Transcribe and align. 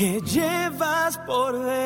que 0.00 0.18
llevas 0.22 1.18
por 1.26 1.62
dentro. 1.62 1.76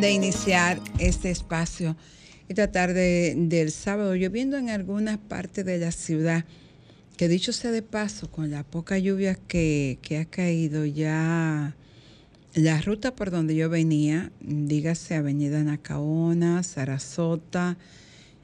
de 0.00 0.10
iniciar 0.12 0.80
este 0.98 1.30
espacio 1.30 1.94
esta 2.48 2.72
tarde 2.72 3.34
del 3.36 3.70
sábado, 3.70 4.16
lloviendo 4.16 4.56
en 4.56 4.70
algunas 4.70 5.18
partes 5.18 5.64
de 5.64 5.78
la 5.78 5.92
ciudad, 5.92 6.44
que 7.20 7.28
dicho 7.28 7.52
sea 7.52 7.70
de 7.70 7.82
paso, 7.82 8.30
con 8.30 8.50
la 8.50 8.64
poca 8.64 8.96
lluvia 8.96 9.34
que, 9.34 9.98
que 10.00 10.16
ha 10.16 10.24
caído 10.24 10.86
ya, 10.86 11.76
la 12.54 12.80
ruta 12.80 13.14
por 13.14 13.30
donde 13.30 13.54
yo 13.54 13.68
venía, 13.68 14.32
dígase 14.40 15.16
Avenida 15.16 15.62
Nacaona, 15.62 16.62
Sarasota, 16.62 17.76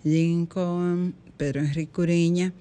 Lincoln, 0.04 1.14
Pedro 1.38 1.60
Enrique 1.62 2.02
Ureña, 2.02 2.52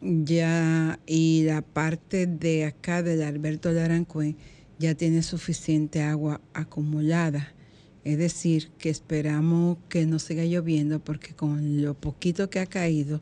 ya, 0.00 1.00
y 1.06 1.42
la 1.44 1.60
parte 1.60 2.26
de 2.26 2.64
acá 2.64 3.02
del 3.02 3.20
Alberto 3.20 3.70
Larancué 3.70 4.36
ya 4.78 4.94
tiene 4.94 5.22
suficiente 5.22 6.00
agua 6.00 6.40
acumulada. 6.54 7.52
Es 8.04 8.16
decir, 8.16 8.70
que 8.78 8.88
esperamos 8.88 9.76
que 9.90 10.06
no 10.06 10.18
siga 10.18 10.46
lloviendo 10.46 10.98
porque 10.98 11.34
con 11.34 11.82
lo 11.82 11.92
poquito 11.92 12.48
que 12.48 12.58
ha 12.58 12.66
caído, 12.66 13.20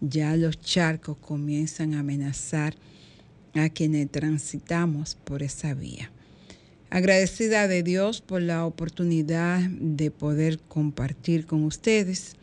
ya 0.00 0.36
los 0.36 0.60
charcos 0.60 1.16
comienzan 1.18 1.94
a 1.94 2.00
amenazar 2.00 2.74
a 3.54 3.68
quienes 3.68 4.10
transitamos 4.10 5.16
por 5.24 5.42
esa 5.42 5.74
vía. 5.74 6.10
Agradecida 6.90 7.68
de 7.68 7.82
Dios 7.82 8.20
por 8.20 8.40
la 8.40 8.64
oportunidad 8.64 9.60
de 9.68 10.10
poder 10.10 10.58
compartir 10.58 11.46
con 11.46 11.64
ustedes 11.64 12.36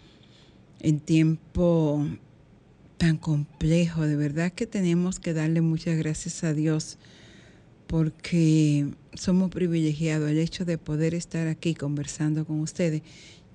en 0.82 1.00
tiempo 1.00 2.06
tan 2.98 3.18
complejo. 3.18 4.04
De 4.04 4.16
verdad 4.16 4.52
que 4.52 4.68
tenemos 4.68 5.20
que 5.20 5.34
darle 5.34 5.62
muchas 5.62 5.98
gracias 5.98 6.44
a 6.44 6.54
Dios 6.54 6.98
porque 7.88 8.88
somos 9.14 9.50
privilegiados. 9.50 10.30
El 10.30 10.38
hecho 10.38 10.64
de 10.64 10.78
poder 10.78 11.16
estar 11.16 11.48
aquí 11.48 11.74
conversando 11.74 12.46
con 12.46 12.60
ustedes, 12.60 13.02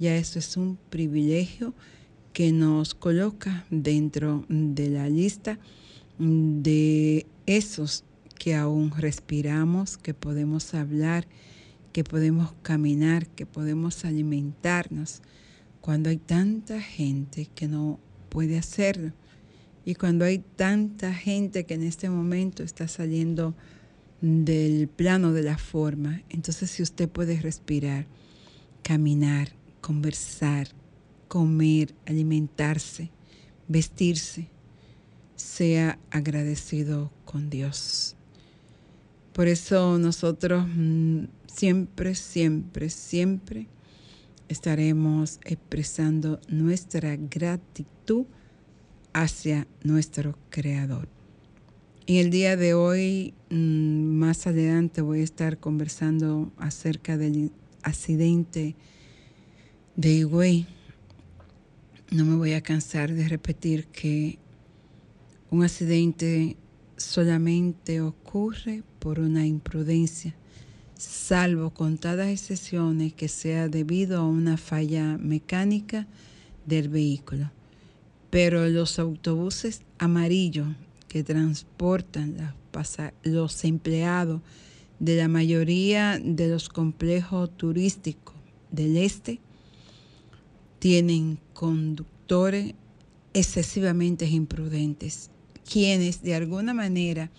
ya 0.01 0.17
eso 0.17 0.39
es 0.39 0.57
un 0.57 0.77
privilegio 0.91 1.73
que 2.33 2.53
nos 2.53 2.95
coloca 2.95 3.67
dentro 3.71 4.45
de 4.49 4.91
la 4.91 5.09
lista 5.09 5.59
de 6.19 7.27
esos 7.47 8.05
que 8.39 8.55
aún 8.55 8.91
respiramos, 8.97 9.97
que 9.97 10.15
podemos 10.15 10.75
hablar, 10.75 11.27
que 11.93 12.05
podemos 12.05 12.53
caminar, 12.63 13.27
que 13.27 13.47
podemos 13.47 14.05
alimentarnos, 14.05 15.23
cuando 15.81 16.11
hay 16.11 16.19
tanta 16.19 16.81
gente 16.81 17.49
que 17.55 17.69
no 17.69 17.99
puede 18.29 18.59
hacerlo 18.59 19.13
y 19.85 19.95
cuando 19.95 20.25
hay 20.25 20.39
tanta 20.39 21.13
gente 21.13 21.65
que 21.65 21.75
en 21.75 21.83
este 21.83 22.11
momento 22.11 22.63
está 22.63 22.87
saliendo 22.87 23.55
del 24.21 24.89
plano 24.89 25.33
de 25.33 25.43
la 25.43 25.59
forma. 25.59 26.23
Entonces 26.29 26.71
si 26.71 26.83
usted 26.83 27.09
puede 27.09 27.41
respirar, 27.41 28.07
caminar, 28.83 29.49
conversar, 29.81 30.69
comer, 31.31 31.95
alimentarse, 32.07 33.09
vestirse, 33.69 34.49
sea 35.37 35.97
agradecido 36.11 37.13
con 37.25 37.51
Dios. 37.51 38.17
Por 39.33 39.47
eso 39.47 39.97
nosotros 39.99 40.67
mm, 40.67 41.27
siempre, 41.47 42.17
siempre, 42.17 42.91
siempre 42.91 43.69
estaremos 44.49 45.39
expresando 45.45 46.41
nuestra 46.49 47.15
gratitud 47.15 48.25
hacia 49.13 49.69
nuestro 49.85 50.37
Creador. 50.51 51.09
En 52.09 52.17
el 52.17 52.31
día 52.31 52.57
de 52.57 52.75
hoy, 52.75 53.35
mm, 53.51 53.55
más 54.19 54.49
adelante, 54.49 55.01
voy 55.01 55.21
a 55.21 55.25
estar 55.25 55.59
conversando 55.59 56.51
acerca 56.57 57.17
del 57.17 57.53
accidente 57.85 58.75
de 59.95 60.13
Higüey. 60.13 60.80
No 62.11 62.25
me 62.25 62.35
voy 62.35 62.55
a 62.55 62.61
cansar 62.61 63.15
de 63.15 63.29
repetir 63.29 63.87
que 63.87 64.41
un 65.49 65.63
accidente 65.63 66.57
solamente 66.97 68.01
ocurre 68.01 68.83
por 68.99 69.21
una 69.21 69.47
imprudencia, 69.47 70.35
salvo 70.97 71.71
contadas 71.71 72.27
excepciones 72.27 73.15
que 73.15 73.29
sea 73.29 73.69
debido 73.69 74.19
a 74.19 74.27
una 74.27 74.57
falla 74.57 75.19
mecánica 75.19 76.09
del 76.67 76.89
vehículo. 76.89 77.53
Pero 78.29 78.69
los 78.69 78.99
autobuses 78.99 79.83
amarillos 80.01 80.67
que 81.07 81.23
transportan 81.23 82.57
los 83.23 83.65
empleados 83.65 84.41
de 84.99 85.17
la 85.17 85.29
mayoría 85.29 86.19
de 86.21 86.49
los 86.49 86.69
complejos 86.71 87.57
turísticos 87.57 88.35
del 88.73 88.97
este 88.97 89.39
tienen 90.81 91.39
conductores 91.53 92.75
excesivamente 93.35 94.27
imprudentes, 94.27 95.31
quienes 95.71 96.23
de 96.23 96.35
alguna 96.35 96.75
manera 96.75 97.31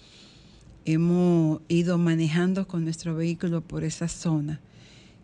hemos 0.85 1.59
ido 1.67 1.97
manejando 1.97 2.67
con 2.67 2.83
nuestro 2.83 3.15
vehículo 3.15 3.61
por 3.61 3.83
esa 3.83 4.07
zona. 4.07 4.61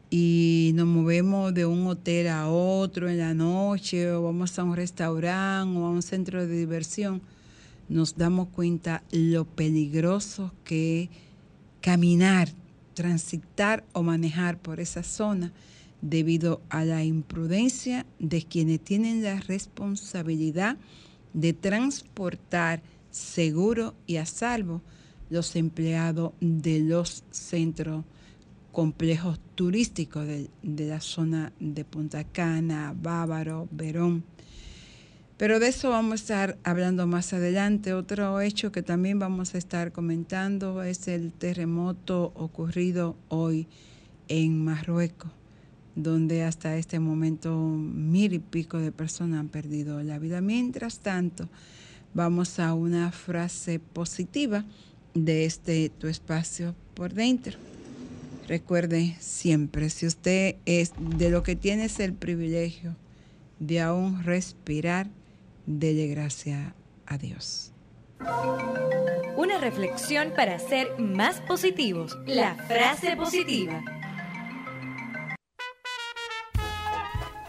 Y 0.10 0.72
nos 0.74 0.88
movemos 0.88 1.54
de 1.54 1.66
un 1.66 1.86
hotel 1.86 2.28
a 2.30 2.50
otro 2.50 3.08
en 3.08 3.20
la 3.20 3.34
noche 3.34 4.12
o 4.12 4.24
vamos 4.24 4.58
a 4.58 4.64
un 4.64 4.76
restaurante 4.76 5.78
o 5.78 5.86
a 5.86 5.90
un 5.92 6.02
centro 6.02 6.46
de 6.46 6.58
diversión. 6.58 7.22
Nos 7.88 8.18
damos 8.18 8.48
cuenta 8.50 9.04
lo 9.12 9.46
peligroso 9.46 10.54
que 10.64 11.04
es 11.04 11.10
caminar, 11.82 12.50
transitar 12.96 13.86
o 13.94 14.02
manejar 14.02 14.58
por 14.60 14.80
esa 14.80 15.04
zona 15.04 15.54
debido 16.02 16.62
a 16.70 16.86
la 16.86 17.04
imprudencia 17.04 18.06
de 18.20 18.44
quienes 18.44 18.82
tienen 18.82 19.24
la 19.24 19.40
responsabilidad 19.40 20.78
de 21.34 21.54
transportar 21.54 22.82
seguro 23.12 23.96
y 24.06 24.18
a 24.18 24.26
salvo 24.26 24.82
los 25.30 25.56
empleados 25.56 26.34
de 26.40 26.80
los 26.80 27.24
centros 27.32 28.06
complejos 28.72 29.40
turísticos 29.56 30.28
de, 30.28 30.50
la 30.62 31.02
zona 31.02 31.52
de 31.60 31.84
Punta 31.84 32.24
Cana, 32.24 32.94
Bávaro, 32.96 33.68
Verón 33.72 34.24
pero 35.38 35.60
de 35.60 35.68
eso 35.68 35.92
vamos 35.92 36.14
a 36.14 36.16
estar 36.16 36.58
hablando 36.64 37.06
más 37.06 37.32
adelante. 37.32 37.94
Otro 37.94 38.42
hecho 38.42 38.72
que 38.72 38.82
también 38.82 39.20
vamos 39.20 39.54
a 39.54 39.60
estar 39.60 39.92
comentando 39.92 40.82
es 40.82 41.08
el 41.08 41.32
terremoto 41.32 42.32
ocurrido 42.36 43.16
hoy 43.30 43.68
en 44.30 44.66
Marruecos, 44.66 45.32
donde 45.98 46.44
hasta 46.44 46.78
este 46.78 47.00
momento 47.00 47.58
mil 47.58 48.34
y 48.34 48.40
pico 48.40 48.78
de 48.78 48.92
personas 48.92 49.40
han 49.40 49.50
perdido 49.50 50.02
la 50.04 50.20
vida. 50.20 50.42
Mientras 50.42 51.00
tanto, 51.00 51.50
vamos 52.14 52.60
a 52.60 52.76
una 52.76 53.12
frase 53.12 53.80
positiva 53.80 54.64
de 55.16 55.46
este 55.46 55.90
tu 55.90 56.08
espacio 56.08 56.76
por 56.94 57.14
dentro. 57.14 57.58
Recuerde 58.48 59.16
siempre, 59.20 59.90
si 59.90 60.06
usted 60.06 60.56
es 60.66 60.94
de 61.00 61.32
lo 61.32 61.42
que 61.42 61.56
tienes 61.56 62.00
el 62.00 62.14
privilegio 62.14 62.96
de 63.60 63.82
aún 63.82 64.24
respirar, 64.24 65.08
dele 65.66 66.08
gracia 66.08 66.76
a 67.08 67.18
Dios. 67.18 67.72
Una 69.36 69.58
reflexión 69.58 70.32
para 70.36 70.60
ser 70.60 71.00
más 71.00 71.42
positivos. 71.42 72.18
La 72.28 72.56
frase 72.56 73.16
positiva. 73.16 73.84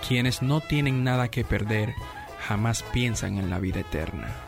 Quienes 0.09 0.41
no 0.41 0.63
tienen 0.63 1.05
nada 1.05 1.29
que 1.29 1.45
perder 1.45 1.95
jamás 2.41 2.83
piensan 2.95 3.37
en 3.37 3.51
la 3.51 3.59
vida 3.59 3.81
eterna. 3.81 4.48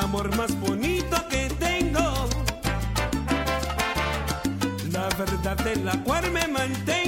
amor 0.00 0.34
más 0.36 0.58
bonito 0.60 1.16
que 1.28 1.48
tengo. 1.58 2.28
La 4.92 5.08
verdad 5.16 5.56
de 5.58 5.76
la 5.76 6.02
cual 6.02 6.30
me 6.30 6.46
mantengo. 6.48 6.99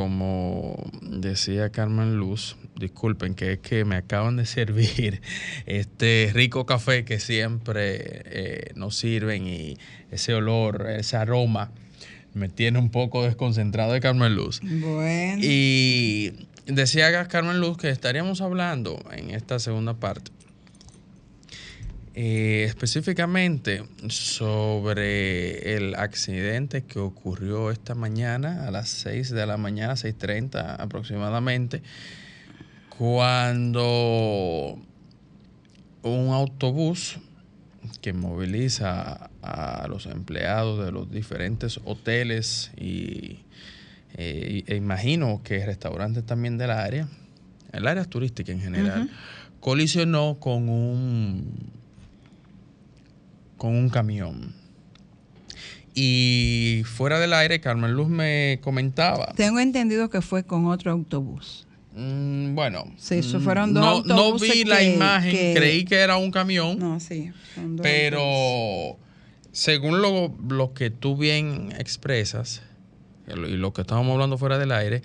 como 0.00 0.82
decía 1.02 1.68
Carmen 1.68 2.16
Luz, 2.16 2.56
disculpen 2.74 3.34
que 3.34 3.52
es 3.52 3.58
que 3.58 3.84
me 3.84 3.96
acaban 3.96 4.38
de 4.38 4.46
servir 4.46 5.20
este 5.66 6.30
rico 6.32 6.64
café 6.64 7.04
que 7.04 7.20
siempre 7.20 7.98
eh, 8.00 8.72
nos 8.76 8.96
sirven 8.96 9.46
y 9.46 9.76
ese 10.10 10.32
olor, 10.32 10.86
ese 10.88 11.18
aroma 11.18 11.70
me 12.32 12.48
tiene 12.48 12.78
un 12.78 12.90
poco 12.90 13.24
desconcentrado 13.24 13.92
de 13.92 14.00
Carmen 14.00 14.34
Luz. 14.34 14.62
Bueno. 14.62 15.42
Y 15.42 16.46
decía 16.64 17.28
Carmen 17.28 17.60
Luz 17.60 17.76
que 17.76 17.90
estaríamos 17.90 18.40
hablando 18.40 19.04
en 19.12 19.32
esta 19.32 19.58
segunda 19.58 19.92
parte 19.92 20.30
eh, 22.12 22.64
específicamente 22.66 23.84
sobre 24.08 25.76
el 25.76 25.94
accidente 25.94 26.82
que 26.82 26.98
ocurrió 26.98 27.70
esta 27.70 27.94
mañana 27.94 28.66
a 28.66 28.72
las 28.72 28.88
6 28.88 29.30
de 29.30 29.46
la 29.46 29.56
mañana, 29.56 29.92
6.30 29.92 30.74
aproximadamente, 30.80 31.82
cuando 32.98 34.76
un 36.02 36.28
autobús 36.32 37.20
que 38.00 38.12
moviliza 38.12 39.30
a 39.40 39.86
los 39.88 40.06
empleados 40.06 40.84
de 40.84 40.90
los 40.90 41.12
diferentes 41.12 41.78
hoteles 41.84 42.72
y, 42.76 43.38
eh, 44.14 44.64
e 44.66 44.74
imagino 44.74 45.42
que 45.44 45.64
restaurantes 45.64 46.26
también 46.26 46.58
del 46.58 46.72
área, 46.72 47.06
el 47.72 47.86
área 47.86 48.04
turística 48.04 48.50
en 48.50 48.60
general, 48.60 49.08
colisionó 49.60 50.40
con 50.40 50.68
un 50.68 51.79
con 53.60 53.76
un 53.76 53.90
camión. 53.90 54.54
Y 55.94 56.80
fuera 56.86 57.20
del 57.20 57.34
aire, 57.34 57.60
Carmen 57.60 57.92
Luz 57.92 58.08
me 58.08 58.58
comentaba. 58.62 59.34
Tengo 59.36 59.60
entendido 59.60 60.08
que 60.08 60.22
fue 60.22 60.44
con 60.44 60.64
otro 60.64 60.90
autobús. 60.90 61.66
Mm, 61.94 62.54
bueno, 62.54 62.86
sí, 62.96 63.16
mm, 63.16 63.40
fueron 63.42 63.74
dos 63.74 64.06
no, 64.06 64.38
vi 64.38 64.64
la 64.64 64.82
imagen, 64.82 65.54
creí 65.54 65.84
que 65.84 65.96
era 65.96 66.16
un 66.16 66.30
camión. 66.30 66.78
No, 66.78 67.00
sí, 67.00 67.32
dos 67.54 67.80
pero 67.82 68.96
según 69.52 70.00
lo, 70.00 70.34
lo 70.48 70.72
que 70.72 70.88
tú 70.88 71.18
bien 71.18 71.74
expresas 71.78 72.62
y 73.28 73.34
lo 73.34 73.74
que 73.74 73.82
estábamos 73.82 74.14
hablando 74.14 74.38
fuera 74.38 74.56
del 74.56 74.72
aire, 74.72 75.02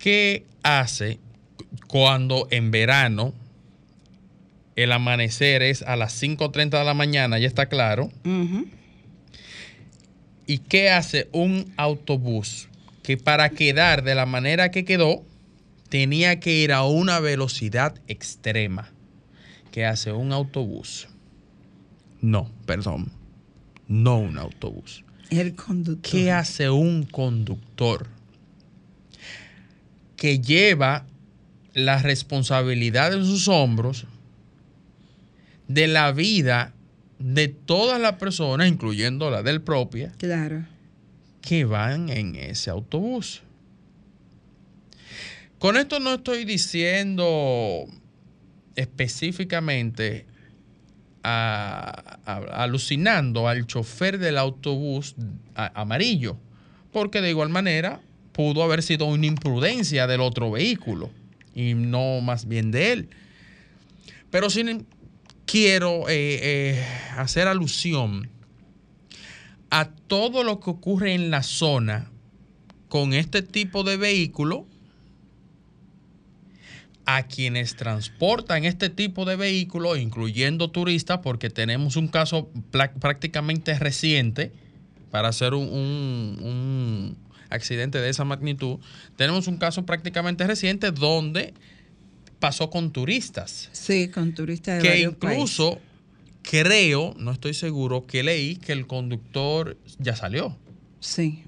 ¿qué 0.00 0.44
hace 0.64 1.20
cuando 1.86 2.48
en 2.50 2.72
verano 2.72 3.32
el 4.76 4.92
amanecer 4.92 5.62
es 5.62 5.82
a 5.82 5.96
las 5.96 6.22
5.30 6.22 6.78
de 6.78 6.84
la 6.84 6.94
mañana, 6.94 7.38
ya 7.38 7.46
está 7.46 7.66
claro? 7.66 8.10
¿Y 10.46 10.58
qué 10.58 10.90
hace 10.90 11.28
un 11.32 11.72
autobús 11.76 12.68
que 13.02 13.16
para 13.16 13.48
quedar 13.48 14.04
de 14.04 14.14
la 14.14 14.26
manera 14.26 14.70
que 14.70 14.84
quedó 14.84 15.24
tenía 15.88 16.40
que 16.40 16.52
ir 16.52 16.72
a 16.72 16.84
una 16.84 17.20
velocidad 17.20 17.94
extrema? 18.06 18.92
¿Qué 19.72 19.86
hace 19.86 20.12
un 20.12 20.32
autobús? 20.32 21.08
No, 22.20 22.50
perdón. 22.66 23.10
No 23.88 24.18
un 24.18 24.38
autobús. 24.38 25.04
El 25.30 25.54
conductor. 25.54 26.10
¿Qué 26.10 26.32
hace 26.32 26.70
un 26.70 27.04
conductor 27.04 28.08
que 30.16 30.40
lleva 30.40 31.06
la 31.74 32.00
responsabilidad 32.00 33.12
en 33.12 33.24
sus 33.24 33.48
hombros 33.48 34.06
de 35.68 35.86
la 35.88 36.12
vida 36.12 36.72
de 37.18 37.48
todas 37.48 38.00
las 38.00 38.14
personas, 38.14 38.68
incluyendo 38.68 39.30
la 39.30 39.42
del 39.42 39.62
propia, 39.62 40.12
Claro. 40.18 40.64
que 41.40 41.64
van 41.64 42.08
en 42.10 42.36
ese 42.36 42.70
autobús. 42.70 43.42
Con 45.58 45.76
esto 45.76 46.00
no 46.00 46.14
estoy 46.14 46.44
diciendo 46.44 47.86
específicamente 48.74 50.26
a- 51.22 52.18
a- 52.24 52.62
alucinando 52.62 53.48
al 53.48 53.66
chofer 53.66 54.18
del 54.18 54.38
autobús 54.38 55.16
a- 55.54 55.80
amarillo, 55.80 56.36
porque 56.92 57.20
de 57.20 57.30
igual 57.30 57.48
manera 57.48 58.00
pudo 58.32 58.62
haber 58.62 58.82
sido 58.82 59.06
una 59.06 59.26
imprudencia 59.26 60.06
del 60.06 60.20
otro 60.20 60.50
vehículo 60.50 61.10
y 61.54 61.74
no 61.74 62.20
más 62.20 62.46
bien 62.46 62.70
de 62.70 62.92
él. 62.92 63.08
Pero 64.30 64.50
sin 64.50 64.86
quiero 65.46 66.08
eh, 66.08 66.40
eh, 66.42 66.86
hacer 67.16 67.48
alusión 67.48 68.28
a 69.70 69.88
todo 69.88 70.44
lo 70.44 70.60
que 70.60 70.70
ocurre 70.70 71.14
en 71.14 71.30
la 71.30 71.42
zona 71.42 72.10
con 72.88 73.14
este 73.14 73.42
tipo 73.42 73.82
de 73.82 73.96
vehículo, 73.96 74.66
a 77.04 77.22
quienes 77.22 77.76
transportan 77.76 78.64
este 78.64 78.90
tipo 78.90 79.24
de 79.24 79.36
vehículos, 79.36 79.98
incluyendo 79.98 80.70
turistas, 80.70 81.20
porque 81.22 81.50
tenemos 81.50 81.94
un 81.96 82.08
caso 82.08 82.50
prácticamente 82.72 83.78
reciente 83.78 84.52
para 85.12 85.28
hacer 85.28 85.54
un 85.54 87.16
accidente 87.48 88.00
de 88.00 88.08
esa 88.08 88.24
magnitud. 88.24 88.78
Tenemos 89.16 89.46
un 89.46 89.56
caso 89.56 89.86
prácticamente 89.86 90.46
reciente 90.46 90.90
donde 90.90 91.54
pasó 92.46 92.70
con 92.70 92.92
turistas 92.92 93.68
Sí, 93.72 94.08
con 94.08 94.32
turistas 94.34 94.76
de 94.76 94.82
que 94.82 94.88
varios 94.88 95.12
incluso 95.14 95.80
creo, 96.42 97.12
no 97.18 97.32
estoy 97.32 97.54
seguro, 97.54 98.06
que 98.06 98.22
leí 98.22 98.54
que 98.56 98.72
el 98.72 98.86
conductor 98.86 99.76
ya 99.98 100.14
salió. 100.14 100.56
Sí. 101.00 101.42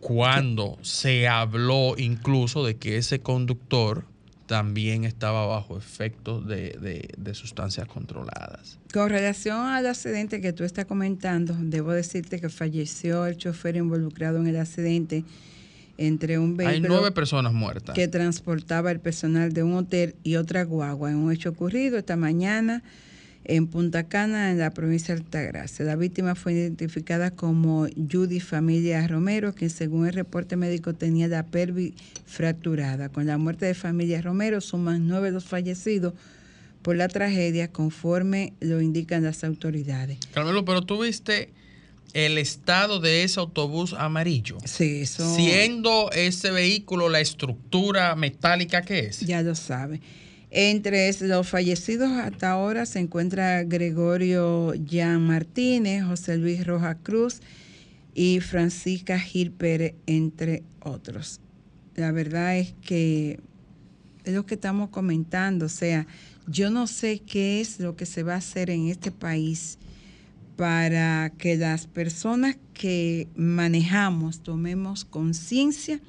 Cuando 0.00 0.78
se 0.82 1.28
habló 1.28 1.94
incluso 1.98 2.64
de 2.64 2.76
que 2.76 2.96
ese 2.96 3.20
conductor 3.20 4.04
también 4.46 5.04
estaba 5.04 5.46
bajo 5.46 5.76
efectos 5.78 6.44
de, 6.48 6.70
de- 6.80 7.08
de 7.16 7.34
sustancias 7.34 7.86
controladas. 7.86 8.78
Con 8.92 9.10
relación 9.10 9.56
al 9.66 9.86
accidente 9.86 10.40
que 10.40 10.52
tú 10.52 10.64
estás 10.64 10.86
comentando, 10.86 11.54
debo 11.56 11.92
decirte 11.92 12.40
que 12.40 12.48
falleció 12.48 13.26
el 13.26 13.36
chofer 13.36 13.76
involucrado 13.76 14.38
en 14.38 14.48
el 14.48 14.56
accidente 14.56 15.22
entre 16.00 16.38
un 16.38 16.58
Hay 16.58 16.66
vehículo 16.66 16.94
nueve 16.94 17.12
personas 17.12 17.52
muertas. 17.52 17.94
que 17.94 18.08
transportaba 18.08 18.90
el 18.90 19.00
personal 19.00 19.52
de 19.52 19.62
un 19.62 19.74
hotel 19.74 20.16
y 20.22 20.36
otra 20.36 20.64
guagua 20.64 21.10
en 21.10 21.16
un 21.16 21.30
hecho 21.30 21.50
ocurrido 21.50 21.98
esta 21.98 22.16
mañana 22.16 22.82
en 23.44 23.66
Punta 23.66 24.08
Cana, 24.08 24.50
en 24.50 24.58
la 24.58 24.70
provincia 24.70 25.14
de 25.14 25.20
Altagracia. 25.20 25.84
La 25.84 25.96
víctima 25.96 26.34
fue 26.34 26.54
identificada 26.54 27.30
como 27.30 27.86
Judy 28.10 28.40
Familia 28.40 29.06
Romero, 29.08 29.54
quien 29.54 29.70
según 29.70 30.06
el 30.06 30.14
reporte 30.14 30.56
médico 30.56 30.94
tenía 30.94 31.28
la 31.28 31.46
pelvis 31.46 31.92
fracturada. 32.26 33.10
Con 33.10 33.26
la 33.26 33.36
muerte 33.36 33.66
de 33.66 33.74
Familia 33.74 34.22
Romero 34.22 34.60
suman 34.60 35.06
nueve 35.06 35.30
los 35.30 35.44
fallecidos 35.44 36.14
por 36.80 36.96
la 36.96 37.08
tragedia, 37.08 37.70
conforme 37.70 38.54
lo 38.60 38.80
indican 38.80 39.22
las 39.22 39.44
autoridades. 39.44 40.18
Carmelo, 40.32 40.64
pero 40.64 40.80
tú 40.80 41.02
viste 41.02 41.50
el 42.14 42.38
estado 42.38 43.00
de 43.00 43.24
ese 43.24 43.40
autobús 43.40 43.92
amarillo. 43.92 44.58
Sí, 44.64 45.00
eso 45.00 45.34
Siendo 45.34 46.10
ese 46.12 46.50
vehículo 46.50 47.08
la 47.08 47.20
estructura 47.20 48.14
metálica 48.16 48.82
que 48.82 49.00
es. 49.00 49.20
ya 49.20 49.42
lo 49.42 49.54
sabe. 49.54 50.00
Entre 50.52 51.12
los 51.20 51.48
fallecidos 51.48 52.10
hasta 52.10 52.50
ahora 52.50 52.84
se 52.84 52.98
encuentra 52.98 53.62
Gregorio 53.62 54.74
Jan 54.88 55.24
Martínez, 55.24 56.04
José 56.04 56.38
Luis 56.38 56.66
Roja 56.66 56.96
Cruz 56.96 57.40
y 58.14 58.40
Francisca 58.40 59.18
Gil 59.20 59.52
Pérez, 59.52 59.94
entre 60.06 60.64
otros. 60.80 61.40
La 61.94 62.10
verdad 62.10 62.58
es 62.58 62.74
que 62.82 63.38
es 64.24 64.34
lo 64.34 64.44
que 64.44 64.54
estamos 64.54 64.90
comentando, 64.90 65.66
o 65.66 65.70
sea, 65.70 66.06
yo 66.48 66.70
no 66.70 66.86
sé 66.88 67.20
qué 67.20 67.60
es 67.60 67.78
lo 67.78 67.94
que 67.94 68.06
se 68.06 68.24
va 68.24 68.34
a 68.34 68.38
hacer 68.38 68.70
en 68.70 68.88
este 68.88 69.12
país 69.12 69.78
para 70.60 71.30
que 71.38 71.56
las 71.56 71.86
personas 71.86 72.54
que 72.74 73.28
manejamos 73.34 74.40
tomemos 74.40 75.06
conciencia 75.06 76.00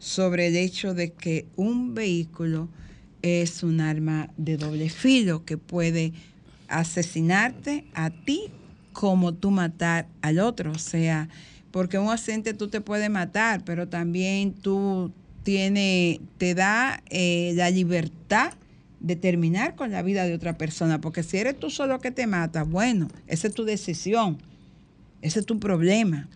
sobre 0.00 0.48
el 0.48 0.56
hecho 0.56 0.94
de 0.94 1.12
que 1.12 1.46
un 1.54 1.94
vehículo 1.94 2.68
es 3.22 3.62
un 3.62 3.80
arma 3.80 4.30
de 4.36 4.56
doble 4.56 4.90
filo 4.90 5.44
que 5.44 5.58
puede 5.58 6.12
asesinarte 6.66 7.84
a 7.94 8.10
ti 8.10 8.50
como 8.92 9.32
tú 9.32 9.52
matar 9.52 10.08
al 10.22 10.40
otro. 10.40 10.72
O 10.72 10.78
sea, 10.78 11.28
porque 11.70 11.96
un 11.96 12.10
accidente 12.10 12.52
tú 12.52 12.66
te 12.66 12.80
puedes 12.80 13.10
matar, 13.10 13.64
pero 13.64 13.86
también 13.86 14.54
tú 14.54 15.12
tiene, 15.44 16.20
te 16.38 16.56
da 16.56 17.00
eh, 17.10 17.52
la 17.54 17.70
libertad 17.70 18.54
de 19.04 19.16
terminar 19.16 19.76
con 19.76 19.90
la 19.90 20.00
vida 20.02 20.24
de 20.24 20.32
otra 20.32 20.56
persona. 20.56 20.98
Porque 21.00 21.22
si 21.22 21.36
eres 21.36 21.58
tú 21.58 21.68
solo 21.68 22.00
que 22.00 22.10
te 22.10 22.26
matas, 22.26 22.66
bueno, 22.68 23.08
esa 23.26 23.48
es 23.48 23.54
tu 23.54 23.64
decisión, 23.64 24.38
ese 25.20 25.40
es 25.40 25.46
tu 25.46 25.60
problema. 25.60 26.28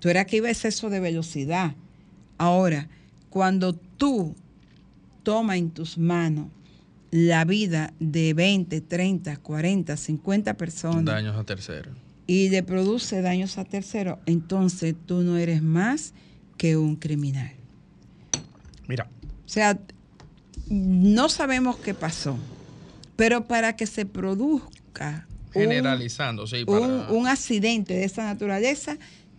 Tú 0.00 0.08
eras 0.08 0.26
que 0.26 0.38
iba 0.38 0.48
a 0.48 0.50
exceso 0.50 0.90
de 0.90 0.98
velocidad. 0.98 1.76
Ahora, 2.36 2.88
cuando 3.28 3.74
tú 3.74 4.34
tomas 5.22 5.58
en 5.58 5.70
tus 5.70 5.98
manos 5.98 6.48
la 7.12 7.44
vida 7.44 7.92
de 8.00 8.34
20, 8.34 8.80
30, 8.80 9.36
40, 9.36 9.96
50 9.96 10.54
personas 10.56 11.04
Daños 11.04 11.36
a 11.36 11.44
terceros. 11.44 11.96
y 12.26 12.48
le 12.48 12.62
produce 12.64 13.20
daños 13.22 13.56
a 13.58 13.64
terceros, 13.64 14.18
entonces 14.26 14.96
tú 15.06 15.22
no 15.22 15.36
eres 15.36 15.62
más 15.62 16.12
que 16.56 16.76
un 16.76 16.96
criminal. 16.96 17.52
Mira, 18.88 19.08
O 19.44 19.48
sea, 19.48 19.78
no 20.70 21.28
sabemos 21.28 21.76
qué 21.76 21.92
pasó, 21.94 22.38
pero 23.16 23.46
para 23.46 23.76
que 23.76 23.86
se 23.86 24.06
produzca 24.06 25.26
un- 25.54 27.26
accidente 27.26 27.94
de 27.94 28.04
esa 28.04 28.24
naturaleza, 28.24 28.96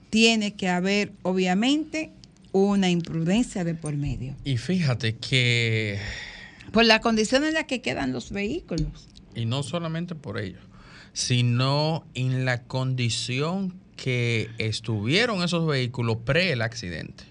tiene 0.09 0.53
que 0.55 0.67
haber, 0.67 1.13
obviamente, 1.23 2.11
una 2.51 2.89
imprudencia 2.89 3.63
de 3.63 3.73
por 3.75 3.95
medio. 3.95 4.35
Y 4.43 4.57
fíjate 4.57 5.15
que, 5.15 5.99
Por 6.73 6.85
la 6.85 6.99
condición 7.01 7.45
en 7.45 7.53
la 7.53 7.65
que 7.65 7.81
quedan 7.81 8.11
los 8.11 8.31
vehículos. 8.31 9.07
y 9.33 9.45
no 9.45 9.63
solamente 9.63 10.13
por 10.15 10.37
ello, 10.37 10.59
sino 11.13 12.05
en 12.13 12.43
la 12.43 12.63
condición 12.63 13.73
que 13.95 14.49
estuvieron 14.57 15.43
esos 15.43 15.65
vehículos 15.65 16.17
pre 16.25 16.51
el 16.51 16.61
accidente. 16.61 17.23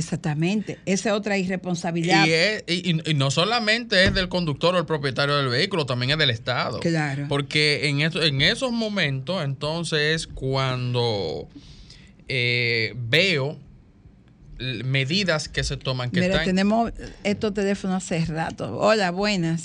Exactamente. 0.00 0.78
Esa 0.86 1.10
es 1.10 1.14
otra 1.14 1.38
irresponsabilidad. 1.38 2.26
Y, 2.26 2.32
es- 2.32 2.64
y- 2.66 2.90
y- 2.92 3.10
y 3.10 3.14
no 3.14 3.30
solamente 3.30 4.04
es 4.04 4.14
del 4.14 4.28
conductor 4.28 4.74
o 4.74 4.78
el 4.78 4.86
propietario 4.86 5.36
del 5.36 5.48
vehículo, 5.48 5.86
también 5.86 6.10
es 6.12 6.18
del 6.18 6.30
Estado. 6.30 6.80
Claro. 6.80 7.26
Porque 7.28 7.88
en, 7.88 8.00
eso- 8.00 8.22
en 8.22 8.40
esos 8.42 8.72
momentos, 8.72 9.42
entonces, 9.44 10.00
es 10.22 10.26
cuando 10.26 11.48
eh, 12.28 12.94
veo 12.96 13.56
medidas 14.84 15.48
que 15.48 15.64
se 15.64 15.76
toman 15.76 16.10
que 16.10 16.20
Mira, 16.20 16.32
están... 16.34 16.46
tenemos 16.46 16.92
estos 17.24 17.54
teléfonos 17.54 17.96
hace 18.04 18.24
rato. 18.26 18.76
Hola, 18.78 19.10
buenas. 19.10 19.62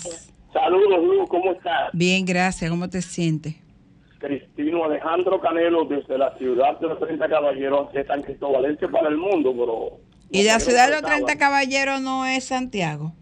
Saludos, 0.53 1.27
¿cómo 1.29 1.51
estás? 1.51 1.89
Bien, 1.93 2.25
gracias. 2.25 2.69
¿Cómo 2.71 2.89
te 2.89 3.01
sientes? 3.01 3.55
Cristino 4.19 4.85
Alejandro 4.85 5.39
Canelo 5.41 5.85
desde 5.85 6.17
la 6.17 6.35
ciudad 6.37 6.79
de 6.79 6.87
los 6.87 6.99
30 6.99 7.27
Caballeros 7.27 7.91
de 7.93 8.05
San 8.07 8.21
Cristóbal 8.23 8.77
para 8.91 9.09
el 9.09 9.17
mundo, 9.17 9.51
pero 9.53 9.99
¿Y 10.31 10.43
la 10.43 10.53
No, 10.55 10.59
ciudad 10.59 10.85
de 10.87 10.91
los 10.93 11.01
prestaba. 11.01 11.25
30 11.25 11.37
caballeros 11.37 12.01
no 12.01 12.25
es 12.25 12.45
Santiago? 12.45 13.13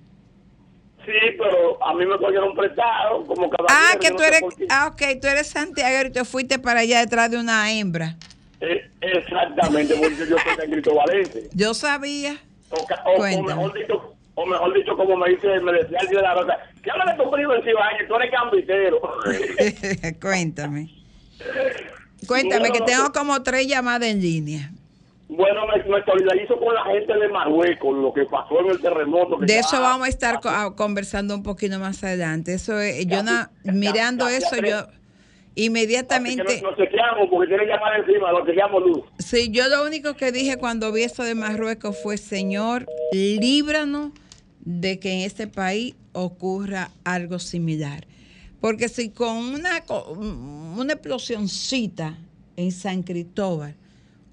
Sí, 1.05 1.11
pero 1.37 1.83
a 1.85 1.93
mí 1.95 2.05
me 2.05 2.17
cogieron 2.17 2.55
prestado 2.55 3.25
como 3.25 3.49
caballero. 3.49 3.67
Ah, 3.93 3.97
que 3.99 4.09
no 4.09 4.15
tú 4.15 4.23
eres, 4.23 4.41
ah, 4.69 4.87
ok, 4.87 5.01
tú 5.21 5.27
eres 5.27 5.47
Santiago 5.47 6.07
y 6.07 6.11
te 6.11 6.23
fuiste 6.23 6.59
para 6.59 6.79
allá 6.79 6.99
detrás 7.01 7.29
de 7.29 7.37
una 7.37 7.71
hembra. 7.73 8.15
Eh, 8.61 8.89
exactamente, 9.01 9.95
porque 9.95 10.15
yo 10.15 10.37
soy 10.37 10.55
de 10.57 10.67
Grito 10.67 10.95
Valente. 10.95 11.49
Yo 11.53 11.73
sabía. 11.73 12.37
O, 12.69 12.77
o- 12.77 13.37
o 13.37 13.43
mejor 13.43 13.73
dicho, 13.73 14.15
o 14.35 14.45
mejor 14.45 14.73
dicho, 14.73 14.95
como 14.95 15.17
me 15.17 15.29
dice, 15.31 15.59
me 15.59 15.73
decía 15.73 15.97
el 16.01 16.07
día 16.07 16.17
de 16.19 16.23
la 16.23 16.33
rosa, 16.35 16.57
de 16.81 17.23
tu 17.23 17.29
primo 17.29 17.53
en 17.53 17.63
Cibañez, 17.63 18.07
tú 18.07 18.15
eres 18.15 18.31
cambitero. 18.31 19.01
Cuéntame. 20.21 20.89
Cuéntame 22.27 22.71
que 22.71 22.79
tengo 22.81 23.11
como 23.11 23.43
tres 23.43 23.67
llamadas 23.67 24.07
en 24.07 24.21
línea. 24.21 24.71
Bueno, 25.35 25.61
me, 25.67 25.83
me 25.83 26.03
solidarizo 26.05 26.57
con 26.59 26.73
la 26.73 26.83
gente 26.85 27.13
de 27.13 27.27
Marruecos, 27.29 27.97
lo 27.97 28.13
que 28.13 28.25
pasó 28.25 28.59
en 28.61 28.71
el 28.71 28.79
terremoto. 28.81 29.37
De 29.37 29.57
eso 29.59 29.79
vamos 29.81 30.07
a 30.07 30.09
estar 30.09 30.39
conversando 30.75 31.35
un 31.35 31.43
poquito 31.43 31.79
más 31.79 32.03
adelante. 32.03 32.53
Eso 32.53 32.79
es, 32.79 33.05
yo 33.05 33.23
na- 33.23 33.51
mirando 33.63 34.27
eso, 34.27 34.55
yo 34.57 34.85
inmediatamente, 35.55 36.43
nos, 36.43 36.61
nos 36.63 36.77
chequeamos 36.77 37.29
porque 37.29 37.47
tienen 37.47 37.67
llamar 37.67 37.99
encima, 37.99 38.31
nos 38.31 38.45
chequeamos 38.45 38.81
luz. 38.83 38.99
sí, 39.19 39.49
yo 39.51 39.67
lo 39.67 39.83
único 39.85 40.15
que 40.15 40.31
dije 40.31 40.57
cuando 40.57 40.91
vi 40.91 41.03
eso 41.03 41.23
de 41.23 41.35
Marruecos 41.35 41.97
fue, 42.01 42.17
Señor, 42.17 42.85
líbranos 43.11 44.11
de 44.65 44.99
que 44.99 45.11
en 45.13 45.19
este 45.21 45.47
país 45.47 45.95
ocurra 46.13 46.89
algo 47.03 47.39
similar. 47.39 48.05
Porque 48.61 48.87
si 48.87 49.09
con 49.09 49.37
una, 49.37 49.83
una 50.77 50.93
explosioncita 50.93 52.17
en 52.55 52.71
San 52.71 53.03
Cristóbal 53.03 53.75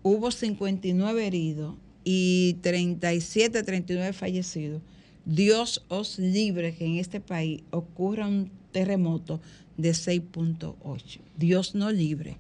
hubo 0.03 0.31
59 0.31 1.27
heridos 1.27 1.77
y 2.05 2.55
37, 2.63 3.63
39 3.63 4.13
fallecidos, 4.13 4.83
Dios 5.25 5.85
os 5.89 6.19
libre 6.19 6.75
que 6.75 6.87
en 6.87 6.97
este 6.97 7.21
país 7.21 7.63
ocurra 7.71 8.27
un 8.27 8.51
terremoto 8.73 9.41
de 9.77 9.91
6.8. 9.91 11.21
Dios 11.37 11.75
no 11.75 11.91
libre. 11.91 12.39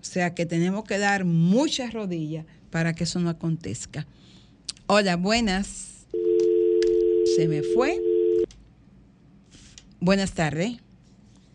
O 0.00 0.04
sea 0.04 0.34
que 0.34 0.46
tenemos 0.46 0.84
que 0.84 0.98
dar 0.98 1.24
muchas 1.24 1.92
rodillas 1.92 2.46
para 2.70 2.94
que 2.94 3.04
eso 3.04 3.20
no 3.20 3.28
acontezca. 3.28 4.06
Hola, 4.86 5.16
buenas. 5.16 6.06
Se 7.36 7.48
me 7.48 7.62
fue. 7.62 8.00
Buenas 10.00 10.32
tardes. 10.32 10.78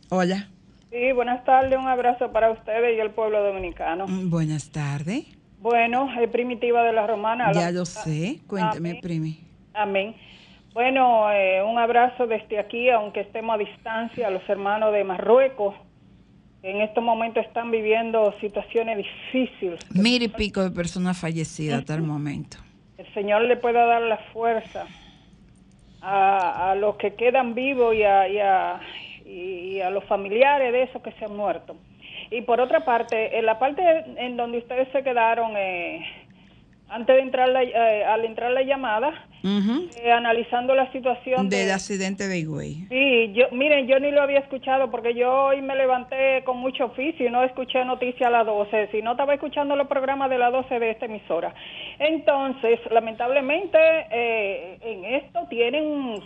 Hola. 0.10 0.53
Sí, 0.94 1.12
buenas 1.12 1.44
tardes, 1.44 1.76
un 1.80 1.88
abrazo 1.88 2.32
para 2.32 2.52
ustedes 2.52 2.96
y 2.96 3.00
el 3.00 3.10
pueblo 3.10 3.42
dominicano. 3.44 4.06
Mm, 4.08 4.30
Buenas 4.30 4.72
tardes. 4.72 5.26
Bueno, 5.60 6.08
es 6.22 6.30
primitiva 6.30 6.84
de 6.84 6.94
la 6.94 7.08
romana. 7.08 7.52
Ya 7.52 7.62
la- 7.62 7.72
lo 7.72 7.86
sé. 7.86 8.42
Cuéntame, 8.46 8.90
Amén. 8.92 9.02
primi. 9.02 9.40
Amén. 9.74 10.16
Bueno, 10.74 11.32
eh, 11.32 11.64
un 11.64 11.80
abrazo 11.80 12.28
desde 12.28 12.60
aquí, 12.60 12.92
aunque 12.92 13.22
estemos 13.22 13.56
a 13.56 13.58
distancia, 13.58 14.28
a 14.28 14.30
los 14.30 14.48
hermanos 14.48 14.94
de 14.94 15.04
Marruecos. 15.04 15.74
que 16.62 16.70
En 16.72 16.80
estos 16.82 17.04
momentos 17.04 17.44
están 17.46 17.72
viviendo 17.72 18.34
situaciones 18.40 18.98
difíciles. 18.98 19.80
Mil 19.94 20.22
y 20.24 20.28
pico 20.30 20.64
de 20.64 20.72
personas 20.72 21.18
fallecidas 21.20 21.80
hasta 21.80 21.96
el 21.96 22.04
momento. 22.04 22.58
El 22.98 23.12
Señor 23.16 23.42
le 23.42 23.58
pueda 23.58 23.86
dar 23.86 24.02
la 24.04 24.18
fuerza 24.32 24.86
a, 26.02 26.72
a 26.72 26.76
los 26.76 26.96
que 26.98 27.16
quedan 27.16 27.54
vivos 27.56 27.94
y 27.96 28.04
a, 28.04 28.30
y, 28.30 28.38
a, 28.40 28.80
y 29.34 29.82
a 29.82 29.90
los 29.90 30.04
familiares 30.06 30.72
de 30.72 30.84
esos 30.84 31.02
que 31.02 31.12
se 31.14 31.26
han 31.26 31.36
muerto. 31.36 31.76
Y 32.32 32.42
por 32.42 32.62
otra 32.62 32.86
parte, 32.86 33.38
en 33.38 33.46
la 33.46 33.60
parte 33.60 33.82
en 34.18 34.38
donde 34.38 34.60
ustedes 34.60 34.88
se 34.92 35.04
quedaron, 35.04 35.54
eh, 35.58 36.06
antes 36.90 37.16
de 37.16 37.22
entrar 37.24 37.50
la, 37.50 37.64
eh, 37.64 38.06
al 38.06 38.24
entrar 38.26 38.52
la 38.52 38.62
llamada, 38.62 39.12
eh, 39.44 40.12
analizando 40.12 40.74
la 40.76 40.90
situación 40.92 41.50
Del 41.50 41.66
de- 41.68 41.74
accidente 41.74 42.28
de 42.28 42.38
Higüey. 42.40 42.86
Sí, 42.90 43.34
yo, 43.34 43.46
miren, 43.52 43.88
yo 43.88 44.00
ni 44.00 44.12
lo 44.12 44.22
había 44.22 44.40
escuchado 44.40 44.90
porque 44.92 45.14
yo 45.16 45.46
hoy 45.48 45.62
me 45.62 45.76
levanté 45.76 46.44
con 46.46 46.58
mucho 46.58 46.86
oficio 46.86 47.28
y 47.28 47.32
no 47.32 47.44
escuché 47.44 47.84
noticias 47.84 48.28
a 48.28 48.32
las 48.32 48.46
12, 48.46 48.90
si 48.92 49.02
no 49.02 49.12
estaba 49.12 49.34
escuchando 49.34 49.76
los 49.76 49.88
programas 49.88 50.30
de 50.30 50.38
las 50.38 50.52
12 50.52 50.80
de 50.80 50.92
esta 50.92 51.06
emisora. 51.06 51.54
Entonces, 52.00 52.80
lamentablemente, 52.92 53.78
eh, 54.12 54.78
en 54.82 55.06
esto 55.06 55.46
tienen, 55.50 56.20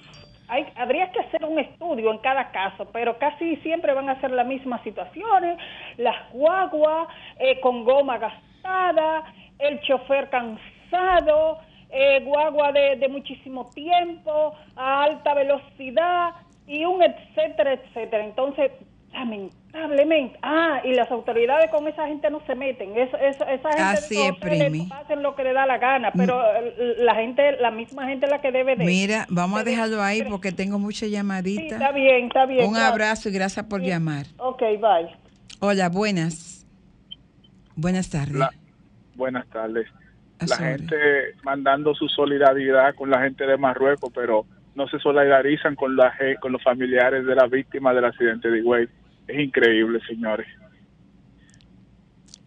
hay, 0.47 0.65
habría 0.75 1.11
que 1.11 1.19
hacer 1.19 1.43
un 1.45 1.59
estudio 1.59 2.11
en 2.11 2.19
cada 2.19 2.51
caso, 2.51 2.87
pero 2.91 3.17
casi 3.17 3.57
siempre 3.57 3.93
van 3.93 4.09
a 4.09 4.19
ser 4.21 4.31
las 4.31 4.47
mismas 4.47 4.81
situaciones, 4.83 5.57
las 5.97 6.31
guaguas 6.31 7.07
eh, 7.39 7.59
con 7.59 7.83
goma 7.83 8.17
gastada, 8.17 9.23
el 9.59 9.79
chofer 9.81 10.29
cansado, 10.29 11.59
eh, 11.89 12.21
guagua 12.23 12.71
de, 12.71 12.95
de 12.97 13.07
muchísimo 13.09 13.69
tiempo, 13.71 14.55
a 14.75 15.03
alta 15.03 15.33
velocidad 15.33 16.31
y 16.65 16.85
un 16.85 17.01
etcétera, 17.01 17.73
etcétera. 17.73 18.23
Entonces, 18.23 18.71
lamentablemente, 19.17 20.37
ah, 20.41 20.81
y 20.83 20.93
las 20.93 21.09
autoridades 21.11 21.69
con 21.71 21.87
esa 21.87 22.07
gente 22.07 22.29
no 22.29 22.41
se 22.45 22.55
meten, 22.55 22.97
es, 22.97 23.09
es- 23.21 23.35
esa 23.37 23.69
gente 23.69 23.81
Así 23.81 24.15
de 24.15 24.27
es, 24.29 24.35
Primi. 24.37 24.89
hacen 24.91 25.21
lo 25.23 25.35
que 25.35 25.43
le 25.43 25.53
da 25.53 25.65
la 25.65 25.77
gana, 25.77 26.11
pero 26.15 26.39
eh, 26.55 26.95
la 26.99 27.15
gente, 27.15 27.57
la 27.59 27.71
misma 27.71 28.07
gente 28.07 28.25
es 28.25 28.31
la 28.31 28.41
que 28.41 28.51
debe 28.51 28.75
de... 28.75 28.85
Mira, 28.85 29.25
vamos 29.29 29.59
a 29.59 29.63
de- 29.63 29.71
dejarlo 29.71 30.01
ahí 30.01 30.23
porque 30.23 30.51
tengo 30.51 30.79
muchas 30.79 31.09
Sí, 31.09 31.11
llamaditas. 31.11 31.73
está 31.79 31.91
bien, 31.91 32.25
está 32.27 32.45
bien. 32.45 32.65
Un 32.65 32.73
gracias. 32.73 32.91
abrazo 32.91 33.29
y 33.29 33.31
gracias 33.33 33.65
por 33.65 33.81
llamar. 33.81 34.25
Ok, 34.37 34.61
bye. 34.61 35.09
Hola, 35.59 35.89
buenas. 35.89 36.65
Buenas 37.75 38.09
tardes. 38.09 38.33
La- 38.35 38.51
buenas 39.15 39.47
tardes. 39.47 39.87
A 40.39 40.45
La 40.45 40.55
orden. 40.55 40.77
gente 40.79 40.95
mandando 41.43 41.95
su 41.95 42.07
solidaridad 42.09 42.93
con 42.95 43.09
la 43.09 43.21
gente 43.21 43.45
de 43.45 43.57
Marruecos, 43.57 44.11
pero 44.13 44.45
no 44.75 44.87
se 44.87 44.99
solidarizan 44.99 45.75
con 45.75 45.95
la 45.95 46.13
con 46.39 46.51
los 46.51 46.61
familiares 46.63 47.25
de 47.25 47.33
las 47.35 47.49
víctimas 47.49 47.95
del 47.95 48.05
accidente 48.05 48.49
de 48.49 48.59
Higüey. 48.59 48.87
Es 49.27 49.39
increíble, 49.39 49.99
señores. 50.07 50.47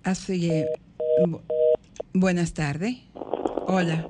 Así 0.03 0.51
es. 0.51 0.67
Bu- 1.27 1.43
buenas 2.15 2.55
tardes. 2.55 2.97
Hola. 3.67 4.07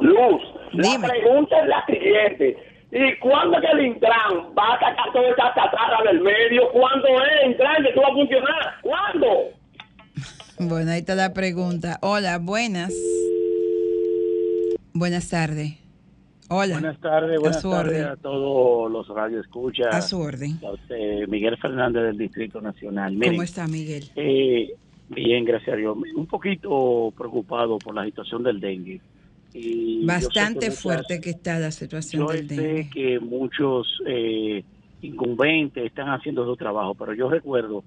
Luz, 0.00 0.42
Dime. 0.72 1.08
la 1.08 1.08
pregunta 1.08 1.60
es 1.60 1.68
la 1.68 1.84
siguiente. 1.86 2.56
¿Y 2.90 3.16
cuándo 3.18 3.58
es 3.58 3.64
que 3.64 3.70
el 3.78 3.86
Intran 3.86 4.54
va 4.56 4.74
a 4.74 4.80
sacar 4.80 5.12
toda 5.12 5.28
esa 5.28 5.52
catarra 5.54 6.02
del 6.10 6.20
medio? 6.20 6.70
¿Cuándo 6.72 7.06
es, 7.24 7.46
Intran, 7.50 7.82
que 7.84 7.92
tú 7.92 8.00
vas 8.00 8.10
a 8.10 8.14
funcionar? 8.14 8.80
¿Cuándo? 8.82 9.26
Bueno, 10.60 10.90
ahí 10.92 11.00
está 11.00 11.14
la 11.14 11.34
pregunta. 11.34 11.98
Hola, 12.00 12.38
buenas. 12.38 12.94
Buenas 14.94 15.28
tardes. 15.28 15.74
Hola. 16.50 16.74
Buenas 16.80 16.98
tardes, 17.00 17.36
A 17.36 17.40
buenas 17.40 17.60
su 17.60 17.70
tardes 17.70 18.00
orden. 18.00 18.12
a 18.12 18.16
todos 18.16 18.90
los 18.90 19.08
radioescuchas. 19.08 19.94
A 19.94 20.00
su 20.00 20.18
orden. 20.18 20.58
A 20.66 20.70
usted, 20.72 21.28
Miguel 21.28 21.56
Fernández 21.58 22.02
del 22.04 22.16
Distrito 22.18 22.60
Nacional. 22.60 23.12
Miren, 23.12 23.32
¿Cómo 23.34 23.42
está, 23.42 23.66
Miguel? 23.68 24.04
eh, 24.16 24.72
bien, 25.10 25.44
gracias 25.44 25.74
a 25.74 25.76
Dios. 25.76 25.96
Un 26.16 26.26
poquito 26.26 27.12
preocupado 27.16 27.78
por 27.78 27.94
la 27.94 28.04
situación 28.06 28.42
del 28.42 28.60
dengue. 28.60 29.00
Y 29.52 30.04
Bastante 30.06 30.60
que 30.60 30.66
muchas- 30.66 30.80
fuerte 30.82 31.20
que 31.20 31.30
está 31.30 31.58
la 31.58 31.70
situación 31.70 32.26
Yo 32.26 32.32
del 32.32 32.48
sé 32.48 32.54
dengue. 32.56 32.90
que 32.90 33.20
muchos 33.20 34.00
eh, 34.06 34.64
incumbentes 35.02 35.84
están 35.84 36.08
haciendo 36.08 36.46
su 36.46 36.56
trabajo, 36.56 36.94
pero 36.94 37.12
yo 37.12 37.28
recuerdo 37.28 37.84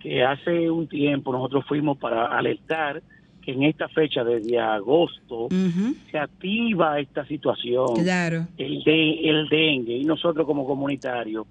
que 0.00 0.22
hace 0.22 0.70
un 0.70 0.86
tiempo 0.86 1.32
nosotros 1.32 1.64
fuimos 1.66 1.98
para 1.98 2.26
alertar 2.26 3.02
en 3.46 3.62
esta 3.62 3.88
fecha, 3.88 4.24
desde 4.24 4.58
agosto, 4.58 5.48
se 6.10 6.18
activa 6.18 6.98
esta 6.98 7.24
situación 7.26 7.94
Claro. 8.02 8.46
el, 8.58 8.82
de, 8.82 9.20
el 9.30 9.48
dengue 9.48 9.96
y 9.96 10.04
nosotros 10.04 10.44
como 10.44 10.66
comunitarios, 10.66 11.46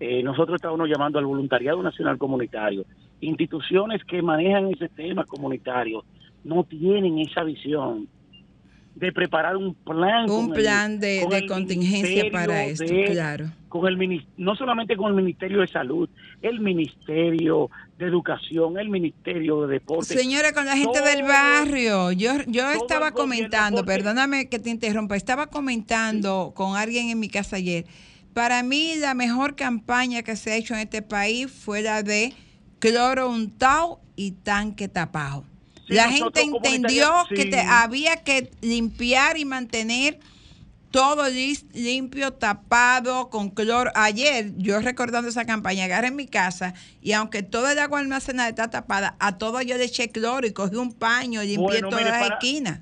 eh, 0.00 0.22
nosotros 0.22 0.56
estamos 0.56 0.88
llamando 0.88 1.18
al 1.18 1.26
voluntariado 1.26 1.82
nacional 1.82 2.18
comunitario. 2.18 2.84
Instituciones 3.20 4.04
que 4.04 4.20
manejan 4.22 4.68
ese 4.72 4.88
tema 4.88 5.24
comunitario 5.24 6.04
no 6.44 6.64
tienen 6.64 7.18
esa 7.18 7.44
visión 7.44 8.08
de 8.98 9.12
preparar 9.12 9.56
un 9.56 9.74
plan. 9.74 10.28
Un 10.28 10.48
el- 10.48 10.52
plan 10.52 10.98
de, 10.98 11.46
contingencia 11.48 12.30
para 12.32 12.64
esto, 12.64 12.84
de- 12.84 13.04
claro. 13.12 13.50
Con 13.68 13.86
el, 13.86 14.26
no 14.36 14.56
solamente 14.56 14.96
con 14.96 15.08
el 15.10 15.14
Ministerio 15.14 15.60
de 15.60 15.68
Salud, 15.68 16.08
el 16.40 16.58
Ministerio 16.60 17.70
de 17.98 18.06
Educación, 18.06 18.78
el 18.78 18.88
Ministerio 18.88 19.66
de 19.66 19.74
Deporte. 19.74 20.14
Señora, 20.14 20.52
con 20.52 20.64
la 20.64 20.76
gente 20.76 21.00
del 21.02 21.22
barrio, 21.22 22.12
yo, 22.12 22.32
yo 22.46 22.70
estaba 22.70 23.12
comentando, 23.12 23.84
perdóname 23.84 24.48
que 24.48 24.58
te 24.58 24.70
interrumpa, 24.70 25.16
estaba 25.16 25.48
comentando 25.48 26.52
con 26.54 26.76
alguien 26.76 27.10
en 27.10 27.20
mi 27.20 27.28
casa 27.28 27.56
ayer. 27.56 27.84
Para 28.32 28.62
mí 28.62 28.94
la 28.96 29.14
mejor 29.14 29.54
campaña 29.54 30.22
que 30.22 30.34
se 30.36 30.52
ha 30.52 30.56
hecho 30.56 30.74
en 30.74 30.80
este 30.80 31.02
país 31.02 31.50
fue 31.50 31.82
la 31.82 32.02
de 32.02 32.32
cloro 32.78 33.28
untado 33.28 34.00
y 34.16 34.32
tanque 34.32 34.88
tapado. 34.88 35.44
La 35.88 36.10
gente 36.10 36.42
entendió 36.42 37.10
que 37.28 37.42
sí. 37.44 37.50
te- 37.50 37.60
había 37.60 38.16
que 38.22 38.50
limpiar 38.60 39.38
y 39.38 39.44
mantener 39.44 40.18
todo 40.90 41.24
limpio, 41.74 42.32
tapado, 42.32 43.28
con 43.28 43.50
cloro. 43.50 43.90
Ayer, 43.94 44.52
yo 44.56 44.80
recordando 44.80 45.28
esa 45.28 45.44
campaña, 45.44 45.84
agarré 45.84 46.08
en 46.08 46.16
mi 46.16 46.26
casa 46.26 46.72
y 47.02 47.12
aunque 47.12 47.42
todo 47.42 47.70
el 47.70 47.78
agua 47.78 47.98
almacenada 47.98 48.48
está 48.48 48.70
tapada, 48.70 49.14
a 49.18 49.36
todo 49.36 49.60
yo 49.62 49.76
le 49.76 49.84
eché 49.84 50.08
cloro 50.10 50.46
y 50.46 50.52
cogí 50.52 50.76
un 50.76 50.92
paño 50.92 51.42
y 51.42 51.48
limpié 51.48 51.62
Bueno, 51.82 51.88
todas 51.90 52.04
mire, 52.04 52.10
las 52.10 52.22
para- 52.22 52.34
esquinas. 52.36 52.80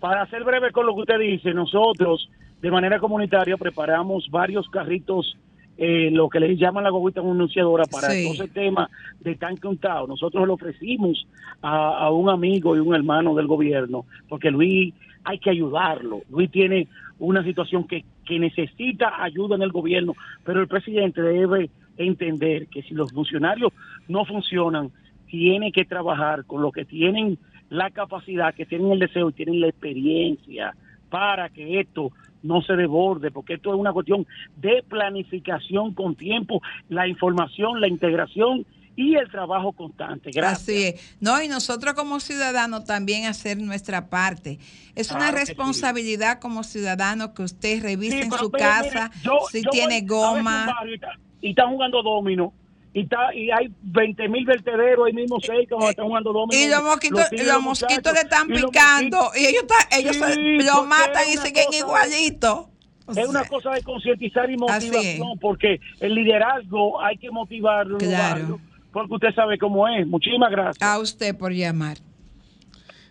Para 0.00 0.26
ser 0.30 0.44
breve 0.44 0.70
con 0.72 0.86
lo 0.86 0.94
que 0.94 1.00
usted 1.02 1.18
dice, 1.18 1.52
nosotros 1.54 2.28
de 2.60 2.70
manera 2.70 2.98
comunitaria 2.98 3.56
preparamos 3.56 4.28
varios 4.30 4.68
carritos, 4.70 5.36
eh, 5.78 6.10
lo 6.10 6.28
que 6.28 6.40
les 6.40 6.58
llaman 6.58 6.82
la 6.84 6.90
guaguita 6.90 7.20
anunciadora 7.20 7.84
para 7.86 8.10
Sí. 8.10 8.24
todo 8.24 8.34
ese 8.34 8.48
tema 8.48 8.90
de 9.20 9.36
tanque 9.36 9.68
untado. 9.68 10.06
Nosotros 10.08 10.46
lo 10.46 10.54
ofrecimos 10.54 11.26
a, 11.62 11.98
a 11.98 12.10
un 12.10 12.28
amigo 12.28 12.76
y 12.76 12.80
un 12.80 12.94
hermano 12.94 13.34
del 13.34 13.46
gobierno, 13.46 14.04
porque 14.28 14.50
Luis 14.50 14.92
hay 15.24 15.38
que 15.38 15.50
ayudarlo. 15.50 16.22
Luis 16.30 16.50
tiene 16.50 16.88
una 17.20 17.44
situación 17.44 17.84
que, 17.84 18.04
que 18.24 18.38
necesita 18.38 19.22
ayuda 19.22 19.54
en 19.56 19.62
el 19.62 19.70
gobierno, 19.72 20.14
pero 20.44 20.60
el 20.60 20.68
presidente 20.68 21.22
debe 21.22 21.70
entender 21.96 22.66
que 22.68 22.82
si 22.82 22.94
los 22.94 23.12
funcionarios 23.12 23.72
no 24.08 24.24
funcionan, 24.24 24.90
tiene 25.28 25.70
que 25.72 25.84
trabajar 25.84 26.44
con 26.44 26.62
los 26.62 26.72
que 26.72 26.84
tienen 26.84 27.38
la 27.70 27.90
capacidad, 27.90 28.54
que 28.54 28.64
tienen 28.66 28.92
el 28.92 28.98
deseo 28.98 29.28
y 29.28 29.32
tienen 29.34 29.60
la 29.60 29.68
experiencia 29.68 30.74
para 31.10 31.48
que 31.50 31.80
esto 31.80 32.12
no 32.42 32.62
se 32.62 32.74
desborde, 32.74 33.30
porque 33.30 33.54
esto 33.54 33.72
es 33.74 33.80
una 33.80 33.92
cuestión 33.92 34.26
de 34.56 34.82
planificación 34.88 35.92
con 35.94 36.14
tiempo, 36.14 36.60
la 36.88 37.06
información, 37.08 37.80
la 37.80 37.88
integración 37.88 38.64
y 38.94 39.14
el 39.14 39.30
trabajo 39.30 39.72
constante. 39.72 40.30
Gracias. 40.32 40.60
Así 40.62 40.84
es. 40.84 41.16
No, 41.20 41.40
y 41.42 41.46
nosotros 41.48 41.94
como 41.94 42.18
ciudadanos 42.20 42.84
también 42.84 43.26
hacer 43.26 43.56
nuestra 43.58 44.08
parte. 44.10 44.58
Es 44.96 45.12
una 45.12 45.28
sí. 45.30 45.36
responsabilidad 45.36 46.40
como 46.40 46.64
ciudadano 46.64 47.32
que 47.32 47.42
usted 47.42 47.80
revise 47.82 48.18
Sí, 48.18 48.22
en 48.24 48.32
su 48.32 48.50
casa 48.50 49.10
mire, 49.14 49.22
yo- 49.22 49.38
si 49.52 49.62
yo 49.62 49.70
tiene 49.70 50.00
voy 50.00 50.08
goma. 50.08 50.66
barrio 50.66 50.92
y 50.92 50.94
está- 50.96 51.12
Y 51.40 51.50
están 51.50 51.70
jugando 51.70 52.02
domino. 52.02 52.52
Y, 52.94 53.02
está, 53.02 53.34
y 53.34 53.50
hay 53.50 53.70
20 53.82 54.28
mil 54.28 54.44
vertederos 54.46 55.06
ahí 55.06 55.12
mismo 55.12 55.38
cerca 55.40 55.74
donde 55.76 55.90
están 55.90 56.06
jugando 56.06 56.32
domino. 56.32 56.60
Y 56.64 56.68
los 56.68 56.82
mosquitos, 56.82 57.28
tigres, 57.30 57.46
los 57.48 57.62
mosquitos 57.62 58.12
le 58.14 58.20
están 58.20 58.48
Y 58.50 58.58
los 58.58 58.70
picando 58.70 59.30
y 59.36 59.46
ellos, 59.46 59.62
está- 59.62 59.96
ellos 59.96 60.16
Sí, 60.16 60.58
lo 60.64 60.72
porque 60.74 60.88
matan 60.88 61.22
y 61.28 61.36
siguen 61.36 61.64
igualitos. 61.72 62.66
O 63.06 63.12
Es 63.12 63.26
una 63.28 63.44
cosa 63.44 63.70
de 63.70 63.82
concientizar 63.82 64.50
y 64.50 64.56
motivación, 64.56 65.38
porque 65.40 65.80
el 66.00 66.14
liderazgo 66.14 67.00
hay 67.00 67.16
que 67.18 67.30
motivarlo. 67.30 67.98
los 67.98 68.02
Claro. 68.02 68.60
porque 68.92 69.14
usted 69.14 69.34
sabe 69.34 69.58
cómo 69.58 69.86
es. 69.88 70.06
Muchísimas 70.06 70.50
gracias. 70.50 70.82
a 70.82 70.98
usted 70.98 71.36
por 71.36 71.52
llamar. 71.52 71.98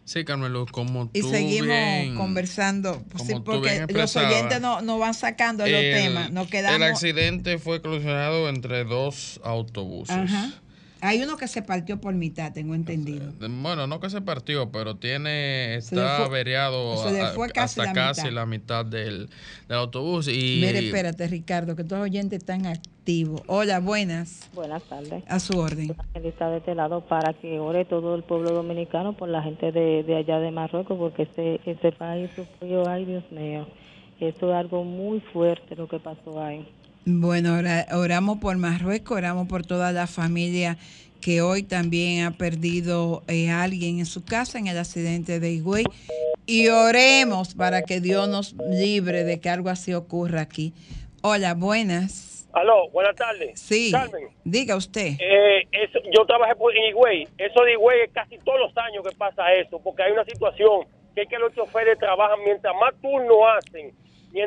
Sí, 0.07 0.23
Carmelo, 0.23 0.65
como 0.71 1.09
Y 1.11 1.19
tú 1.19 1.29
seguimos 1.29 1.67
bien- 1.67 2.15
conversando, 2.15 3.03
sí, 3.25 3.33
porque 3.43 3.85
los 3.89 4.15
oyentes 4.15 4.61
no, 4.61 4.79
no 4.81 4.97
van 4.99 5.13
sacando 5.13 5.65
los 5.67 5.73
el- 5.83 5.93
temas, 5.95 6.31
nos 6.31 6.45
El 6.45 6.49
quedamos. 6.51 6.81
accidente 6.87 7.57
fue 7.57 7.81
colisionado 7.81 8.47
entre 8.47 8.85
dos 8.85 9.41
autobuses. 9.43 10.15
Ajá. 10.15 10.53
Hay 11.01 11.21
uno 11.21 11.37
que 11.37 11.47
se 11.47 11.61
partió 11.61 12.01
por 12.01 12.13
mitad, 12.15 12.51
tengo 12.53 12.73
entendido. 12.73 13.31
Bueno, 13.39 13.85
no 13.87 13.99
que 13.99 14.09
se 14.09 14.21
partió, 14.21 14.71
pero 14.71 14.95
tiene 14.95 15.75
está 15.75 16.17
fue- 16.17 16.25
averiado 16.25 16.97
se 17.03 17.11
le 17.11 17.21
a- 17.21 17.27
fue 17.27 17.49
casi 17.49 17.79
hasta 17.79 17.85
la 17.85 17.93
casi 17.93 18.21
mitad. 18.21 18.33
la 18.33 18.45
mitad 18.45 18.85
del, 18.85 19.29
del 19.67 19.77
autobús. 19.77 20.27
Y 20.27 20.59
Mire, 20.65 20.79
espérate, 20.79 21.27
Ricardo, 21.27 21.75
que 21.75 21.83
todos 21.83 21.99
los 21.99 22.09
oyentes 22.09 22.39
están 22.39 22.65
activos. 22.65 23.41
Hola, 23.47 23.79
buenas. 23.79 24.49
Buenas 24.53 24.81
tardes. 24.83 25.23
A 25.27 25.39
su 25.39 25.57
orden. 25.59 25.95
Está 26.15 26.49
de 26.49 26.57
este 26.57 26.73
lado 26.75 27.01
para 27.01 27.33
que 27.33 27.59
ore 27.59 27.85
todo 27.85 28.15
el 28.15 28.23
pueblo 28.23 28.51
dominicano 28.51 29.15
por 29.15 29.29
la 29.29 29.43
gente 29.43 29.71
de, 29.71 30.03
de 30.03 30.15
allá 30.17 30.39
de 30.39 30.51
Marruecos, 30.51 30.97
porque 30.97 31.23
ese, 31.23 31.61
ese 31.65 31.91
país 31.91 32.29
sufrió, 32.35 32.87
ay 32.87 33.05
Dios 33.05 33.23
mío, 33.31 33.67
esto 34.19 34.49
es 34.49 34.55
algo 34.55 34.83
muy 34.83 35.19
fuerte 35.19 35.75
lo 35.75 35.87
que 35.87 35.99
pasó 35.99 36.41
ahí. 36.43 36.67
Bueno, 37.11 37.55
ora- 37.57 37.87
oramos 37.93 38.39
por 38.39 38.57
Marruecos, 38.57 39.17
oramos 39.17 39.47
por 39.47 39.65
toda 39.65 39.93
la 39.93 40.07
familia 40.07 40.77
que 41.21 41.41
hoy 41.41 41.63
también 41.63 42.25
ha 42.25 42.31
perdido 42.31 43.23
eh, 43.29 43.49
a 43.49 43.63
alguien 43.63 43.99
en 43.99 44.05
su 44.05 44.25
casa 44.25 44.59
en 44.59 44.67
el 44.67 44.77
accidente 44.77 45.39
de 45.39 45.51
Higüey. 45.53 45.85
Y 46.45 46.67
oremos 46.67 47.55
para 47.55 47.81
que 47.83 48.01
Dios 48.01 48.27
nos 48.27 48.55
libre 48.69 49.23
de 49.23 49.39
que 49.39 49.49
algo 49.49 49.69
así 49.69 49.93
ocurra 49.93 50.41
aquí. 50.41 50.73
Hola, 51.21 51.53
buenas. 51.53 52.45
Aló, 52.51 52.89
buenas 52.89 53.15
tardes. 53.15 53.57
Sí, 53.57 53.89
Carmen, 53.91 54.27
diga 54.43 54.75
usted. 54.75 55.13
eh, 55.17 55.65
eso- 55.71 55.99
yo 56.13 56.25
trabajé 56.25 56.55
por, 56.55 56.75
en 56.75 56.83
Higüey. 56.89 57.23
Eso 57.37 57.63
de 57.63 57.71
Higüey 57.73 58.01
es 58.01 58.11
casi 58.11 58.37
todos 58.39 58.59
los 58.59 58.77
años 58.77 59.01
que 59.09 59.15
pasa 59.15 59.53
eso, 59.53 59.79
porque 59.81 60.03
hay 60.03 60.11
una 60.11 60.25
situación 60.25 60.85
que 61.15 61.21
es 61.21 61.29
que 61.29 61.39
los 61.39 61.53
choferes 61.55 61.97
trabajan 61.99 62.39
mientras 62.43 62.73
más 62.81 62.93
turnos 63.01 63.37
hacen. 63.57 63.93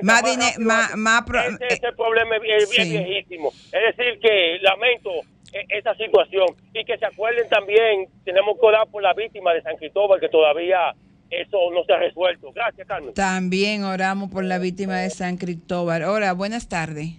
Más 0.02 0.22
más 0.22 0.22
dine- 0.24 0.44
rápido 0.52 0.66
más- 0.66 0.96
más 0.96 1.24
Ese, 1.60 1.74
ese 1.74 1.92
problema 1.96 2.36
es, 2.36 2.68
sí. 2.68 2.90
viejísimo. 2.90 3.52
Es 3.72 3.96
decir, 3.96 4.20
que 4.20 4.58
lamento 4.62 5.10
eh, 5.52 5.64
esa 5.70 5.94
situación 5.96 6.46
y 6.74 6.84
que 6.84 6.96
se 6.98 7.06
acuerden 7.06 7.48
también, 7.48 8.08
tenemos 8.24 8.56
que 8.60 8.66
orar 8.66 8.86
por 8.88 9.02
la 9.02 9.12
víctima 9.14 9.52
de 9.52 9.62
San 9.62 9.76
Cristóbal, 9.76 10.20
que 10.20 10.28
todavía 10.28 10.94
eso 11.28 11.58
no 11.72 11.82
se 11.84 11.92
ha 11.92 11.98
resuelto. 11.98 12.52
Gracias, 12.52 12.86
Carmen. 12.86 13.14
También 13.14 13.82
oramos 13.84 14.30
por 14.30 14.44
la 14.44 14.58
víctima 14.58 14.96
de 14.98 15.10
San 15.10 15.36
Cristóbal. 15.38 16.04
Hola, 16.04 16.32
buenas 16.34 16.68
tardes. 16.68 17.14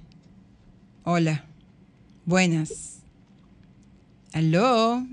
Hola. 1.04 1.44
Buenas. 2.26 3.04
Aló. 4.34 5.04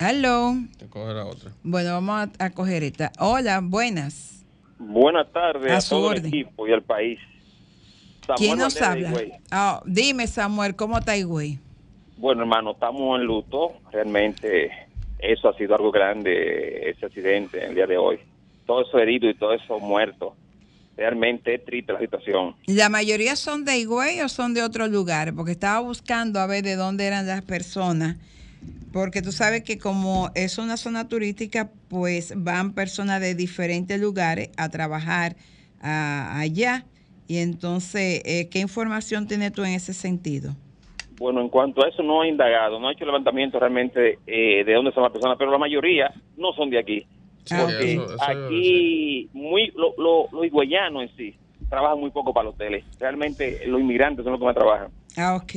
Aló. 0.00 0.54
Te 0.78 0.86
coge 0.88 1.12
la 1.14 1.24
otra. 1.26 1.52
Bueno, 1.62 1.92
vamos 1.92 2.28
a, 2.38 2.44
a 2.46 2.50
coger 2.50 2.82
esta. 2.82 3.12
Hola, 3.18 3.60
buenas. 3.62 4.43
Buenas 4.86 5.30
tardes 5.32 5.72
A 5.72 5.76
a, 5.78 5.80
todo 5.88 6.12
el 6.12 6.18
orden. 6.18 6.26
equipo 6.26 6.66
y 6.68 6.72
al 6.72 6.82
país. 6.82 7.18
Samuel 8.26 8.38
¿Quién 8.38 8.58
nos 8.58 8.80
habla? 8.80 9.12
Ah, 9.50 9.82
dime, 9.84 10.26
Samuel, 10.26 10.74
¿cómo 10.76 10.98
está 10.98 11.16
Higüey? 11.16 11.58
Bueno, 12.16 12.42
hermano, 12.42 12.72
estamos 12.72 13.20
en 13.20 13.26
luto. 13.26 13.72
Realmente 13.92 14.70
eso 15.18 15.48
ha 15.48 15.56
sido 15.56 15.74
algo 15.74 15.90
grande, 15.90 16.90
ese 16.90 17.06
accidente 17.06 17.64
el 17.64 17.74
día 17.74 17.86
de 17.86 17.98
hoy. 17.98 18.18
Todos 18.66 18.88
esos 18.88 19.00
heridos 19.00 19.34
y 19.34 19.38
todos 19.38 19.60
esos 19.62 19.80
muertos. 19.82 20.32
Realmente 20.96 21.56
es 21.56 21.64
triste 21.64 21.92
la 21.92 21.98
situación. 21.98 22.54
¿La 22.66 22.88
mayoría 22.88 23.34
son 23.36 23.64
de 23.64 23.78
Higüey 23.78 24.20
o 24.20 24.28
son 24.28 24.54
de 24.54 24.62
otros 24.62 24.90
lugares? 24.90 25.34
Porque 25.34 25.50
estaba 25.52 25.80
buscando 25.80 26.38
a 26.40 26.46
ver 26.46 26.62
de 26.62 26.76
dónde 26.76 27.04
eran 27.06 27.26
las 27.26 27.42
personas. 27.42 28.16
Porque 28.92 29.22
tú 29.22 29.32
sabes 29.32 29.64
que 29.64 29.76
como 29.78 30.30
es 30.34 30.58
una 30.58 30.76
zona 30.76 31.08
turística, 31.08 31.70
pues 31.88 32.32
van 32.36 32.74
personas 32.74 33.20
de 33.20 33.34
diferentes 33.34 34.00
lugares 34.00 34.50
a 34.56 34.68
trabajar 34.68 35.36
a- 35.80 36.38
allá. 36.38 36.84
Y 37.26 37.38
entonces, 37.38 38.22
eh, 38.24 38.48
¿qué 38.50 38.60
información 38.60 39.26
tienes 39.26 39.52
tú 39.52 39.64
en 39.64 39.72
ese 39.72 39.94
sentido? 39.94 40.54
Bueno, 41.18 41.40
en 41.40 41.48
cuanto 41.48 41.84
a 41.84 41.88
eso 41.88 42.02
no 42.02 42.22
he 42.22 42.28
indagado, 42.28 42.78
no 42.78 42.88
he 42.90 42.92
hecho 42.92 43.04
levantamiento 43.04 43.58
realmente 43.58 44.18
eh, 44.26 44.64
de 44.64 44.72
dónde 44.74 44.92
son 44.92 45.02
las 45.04 45.12
personas, 45.12 45.36
pero 45.38 45.50
la 45.50 45.58
mayoría 45.58 46.12
no 46.36 46.52
son 46.52 46.70
de 46.70 46.78
aquí. 46.78 47.06
Ah, 47.50 47.66
Porque 47.66 47.94
eso- 47.94 48.14
eso 48.14 48.24
aquí 48.24 49.28
muy 49.32 49.72
lo- 49.76 49.94
lo- 49.98 50.28
los 50.32 50.46
higüeyanos 50.46 51.02
en 51.04 51.16
sí 51.16 51.34
trabajan 51.68 51.98
muy 52.00 52.10
poco 52.10 52.32
para 52.32 52.44
los 52.44 52.54
hoteles. 52.54 52.84
Realmente 52.98 53.60
los 53.66 53.80
inmigrantes 53.80 54.22
son 54.24 54.32
los 54.32 54.40
que 54.40 54.46
más 54.46 54.54
trabajan. 54.54 54.88
Ah, 55.16 55.36
ok. 55.36 55.52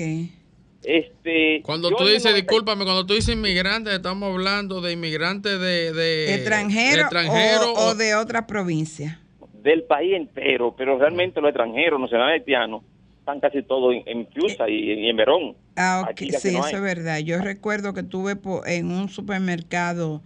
Este, 0.87 1.61
Cuando 1.63 1.89
tú 1.89 2.05
dices, 2.05 2.23
90 2.23 2.41
discúlpame, 2.41 2.85
cuando 2.85 3.05
tú 3.05 3.13
dices 3.13 3.35
inmigrantes, 3.35 3.93
estamos 3.93 4.31
hablando 4.31 4.79
de 4.79 4.93
inmigrantes 4.93 5.59
de, 5.59 5.91
de 5.91 6.33
¿Extranjero, 6.35 7.01
extranjero 7.01 7.73
o, 7.73 7.89
o 7.89 7.95
de 7.95 8.15
otra 8.15 8.47
provincia? 8.47 9.19
del 9.61 9.83
país 9.83 10.13
entero, 10.15 10.73
pero 10.77 10.97
realmente 10.97 11.41
los 11.41 11.49
extranjeros, 11.49 11.99
nacionales 11.99 12.39
haitianos, 12.39 12.83
están 13.19 13.41
casi 13.41 13.61
todos 13.63 13.93
en, 13.93 14.03
en 14.05 14.25
Piusa 14.27 14.69
y, 14.69 14.93
y 14.93 15.09
en 15.09 15.17
Verón. 15.17 15.57
Ah, 15.75 15.99
ok. 16.03 16.09
Aquí 16.11 16.29
casi 16.29 16.49
Sí, 16.51 16.55
no 16.55 16.65
eso 16.65 16.77
es 16.77 16.81
verdad. 16.81 17.19
Yo 17.19 17.39
recuerdo 17.41 17.93
que 17.93 17.99
estuve 17.99 18.37
po- 18.37 18.65
en 18.65 18.89
un 18.91 19.09
supermercado 19.09 20.21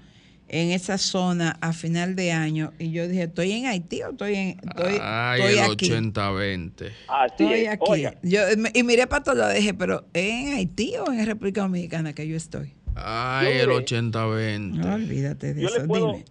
en 0.53 0.71
esa 0.71 0.97
zona 0.97 1.57
a 1.61 1.71
final 1.71 2.15
de 2.17 2.33
año 2.33 2.73
y 2.77 2.91
yo 2.91 3.07
dije, 3.07 3.23
¿estoy 3.23 3.53
en 3.53 3.67
Haití 3.67 4.03
o 4.03 4.09
estoy, 4.11 4.35
en, 4.35 4.47
estoy, 4.61 4.97
Ay, 5.01 5.41
estoy 5.41 5.53
el 5.65 5.71
aquí? 5.71 5.89
80-20. 5.89 6.91
Así 7.07 7.43
Estoy 7.43 7.53
es. 7.61 7.69
aquí. 7.69 7.85
Oiga, 7.87 8.15
Yo, 8.21 8.41
y 8.73 8.83
miré 8.83 9.07
para 9.07 9.23
todo 9.23 9.35
lado, 9.35 9.53
dije, 9.53 9.73
pero 9.73 10.03
¿es 10.13 10.29
en 10.31 10.53
Haití 10.55 10.93
o 10.97 11.11
en 11.11 11.25
República 11.25 11.61
Dominicana 11.61 12.11
que 12.13 12.27
yo 12.27 12.35
estoy? 12.35 12.73
Ay, 12.95 13.59
Yo 13.59 13.63
el 13.63 13.69
le- 13.69 13.75
80-20. 13.85 14.59
No, 14.73 14.93
olvídate 14.95 15.53
de 15.53 15.61
yo 15.61 15.67
eso. 15.69 15.79
le 15.79 15.87
puedo... 15.87 16.07
Dime. 16.11 16.25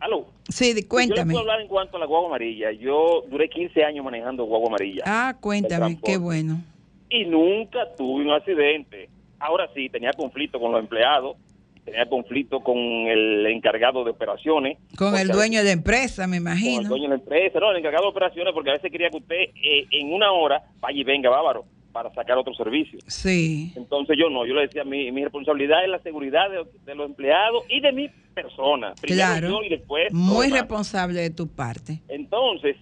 Aló. 0.00 0.26
Sí, 0.48 0.74
Yo 0.74 0.88
cuéntame. 0.88 1.26
le 1.26 1.32
puedo 1.34 1.40
hablar 1.40 1.60
en 1.60 1.68
cuanto 1.68 1.96
a 1.96 2.00
la 2.00 2.06
guagua 2.06 2.28
amarilla. 2.28 2.72
Yo 2.72 3.22
duré 3.30 3.48
15 3.48 3.84
años 3.84 4.04
manejando 4.04 4.44
guagua 4.46 4.68
amarilla. 4.68 5.02
Ah, 5.06 5.36
cuéntame, 5.40 5.98
qué 6.02 6.16
bueno. 6.16 6.60
y 7.08 7.24
nunca 7.24 7.78
tuve 7.96 8.24
un 8.24 8.32
accidente. 8.32 9.08
Ahora 9.38 9.68
sí, 9.74 9.88
tenía 9.90 10.12
conflicto 10.12 10.58
con 10.58 10.72
los 10.72 10.80
empleados, 10.80 11.36
tenía 11.84 12.06
conflicto 12.08 12.60
con 12.60 12.76
el 12.76 13.46
encargado 13.46 14.04
de 14.04 14.10
operaciones. 14.10 14.78
Con 14.96 15.16
el 15.16 15.28
dueño 15.28 15.58
de 15.60 15.64
la 15.66 15.72
empresa, 15.72 16.26
me 16.26 16.38
veces- 16.38 16.44
con 16.44 16.58
el 16.58 16.62
imagino. 16.64 16.88
dueño 16.88 17.02
de 17.04 17.08
la 17.10 17.14
empresa, 17.16 17.60
no, 17.60 17.70
el 17.70 17.78
encargado 17.78 18.04
de 18.04 18.10
operaciones, 18.10 18.52
porque 18.54 18.70
a 18.70 18.74
veces 18.74 18.90
quería 18.92 19.10
que 19.10 19.16
usted 19.18 19.36
eh, 19.62 19.86
en 19.90 20.12
una 20.12 20.32
hora 20.32 20.62
vaya 20.80 20.98
y 21.00 21.04
venga, 21.04 21.30
bávaro, 21.30 21.64
para 21.92 22.12
sacar 22.14 22.38
otro 22.38 22.54
servicio. 22.54 22.98
Sí. 23.06 23.72
Entonces 23.76 24.16
yo 24.18 24.30
no, 24.30 24.46
yo 24.46 24.54
le 24.54 24.62
decía, 24.62 24.84
mi, 24.84 25.10
mi 25.10 25.24
responsabilidad 25.24 25.82
es 25.82 25.90
la 25.90 25.98
seguridad 26.00 26.48
de, 26.50 26.64
de 26.84 26.94
los 26.94 27.06
empleados 27.08 27.64
y 27.68 27.80
de 27.80 27.92
mi 27.92 28.08
persona. 28.34 28.94
Primero 29.00 29.16
Claro. 29.26 29.48
yo 29.48 29.62
y 29.64 29.68
después 29.70 30.12
Muy 30.12 30.48
responsable 30.50 31.20
de 31.20 31.30
tu 31.30 31.48
parte. 31.48 32.00
Entonces, 32.08 32.76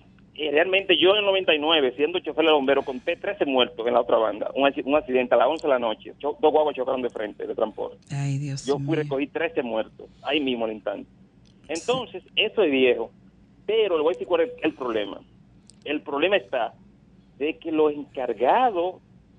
realmente 0.51 0.97
yo 0.97 1.11
en 1.11 1.17
el 1.19 1.25
99, 1.25 1.95
siendo 1.97 2.19
chofer 2.21 2.45
de 2.47 2.53
bombero, 2.53 2.83
conté 2.83 3.17
13 3.17 3.45
muertos 3.47 3.87
en 3.87 3.95
la 3.95 4.01
otra 4.01 4.17
banda. 4.19 4.51
Un, 4.55 4.65
acci- 4.69 4.85
un 4.85 4.95
accidente 4.95 5.35
a 5.35 5.39
las 5.39 5.49
11 5.49 5.63
de 5.67 5.73
la 5.73 5.79
noche. 5.79 6.13
Cho- 6.19 6.37
dos 6.41 6.53
guaguas 6.53 6.77
chocaron 6.77 7.03
de 7.03 7.11
frente 7.11 7.47
de 7.47 7.55
transporte. 7.55 7.99
Ay, 8.11 8.39
Dios 8.39 8.65
Yo 8.65 8.77
fui 8.77 8.85
mío. 8.87 8.95
recogí 8.97 9.27
13 9.27 9.63
muertos, 9.63 10.07
ahí 10.23 10.41
mismo 10.41 10.65
al 10.67 10.73
instante. 10.73 11.09
Entonces, 11.69 12.23
eso 12.37 12.63
es 12.63 12.71
viejo. 12.71 13.11
Pero 13.67 13.97
le 13.97 14.03
voy 14.03 14.13
a 14.13 14.15
decir 14.15 14.27
cuál 14.27 14.43
es 14.43 14.51
el 14.63 14.75
problema. 14.75 15.21
El 15.85 16.01
problema 16.03 16.37
está 16.37 16.75
de 17.39 17.59
que 17.59 17.71
los 17.73 17.93
encargados 17.93 18.97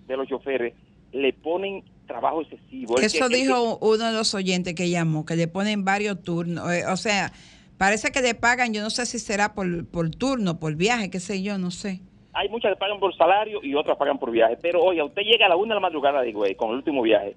de 0.07 0.17
los 0.17 0.27
choferes 0.27 0.73
le 1.11 1.33
ponen 1.33 1.83
trabajo 2.07 2.41
excesivo. 2.41 2.97
Eso 2.99 3.27
que- 3.29 3.35
dijo 3.35 3.77
uno 3.81 4.05
de 4.05 4.13
los 4.13 4.33
oyentes 4.33 4.73
que 4.75 4.89
llamó, 4.89 5.25
que 5.25 5.35
le 5.35 5.47
ponen 5.47 5.85
varios 5.85 6.21
turnos. 6.23 6.71
eh, 6.71 6.83
o 6.87 6.97
sea, 6.97 7.31
parece 7.79 8.11
que 8.11 8.21
le 8.21 8.35
pagan, 8.35 8.73
yo 8.73 8.83
no 8.83 8.91
sé 8.91 9.07
si 9.07 9.17
será 9.17 9.55
por, 9.55 9.87
por 9.87 10.11
turno, 10.11 10.59
por 10.59 10.75
viaje, 10.75 11.09
qué 11.09 11.19
sé 11.19 11.41
yo, 11.41 11.57
no 11.57 11.71
sé. 11.71 12.01
hay 12.33 12.47
muchas 12.49 12.73
que 12.73 12.77
pagan 12.77 12.99
por 12.99 13.15
salario 13.15 13.59
y 13.63 13.73
otras 13.73 13.97
pagan 13.97 14.19
por 14.19 14.29
viaje. 14.29 14.57
Pero 14.61 14.83
oye, 14.83 15.01
usted 15.01 15.23
llega 15.23 15.47
a 15.47 15.49
la 15.49 15.55
una 15.55 15.73
de 15.73 15.81
la 15.81 15.87
madrugada, 15.87 16.21
digo, 16.21 16.45
eh, 16.45 16.55
con 16.55 16.69
el 16.69 16.75
último 16.75 17.01
viaje, 17.01 17.35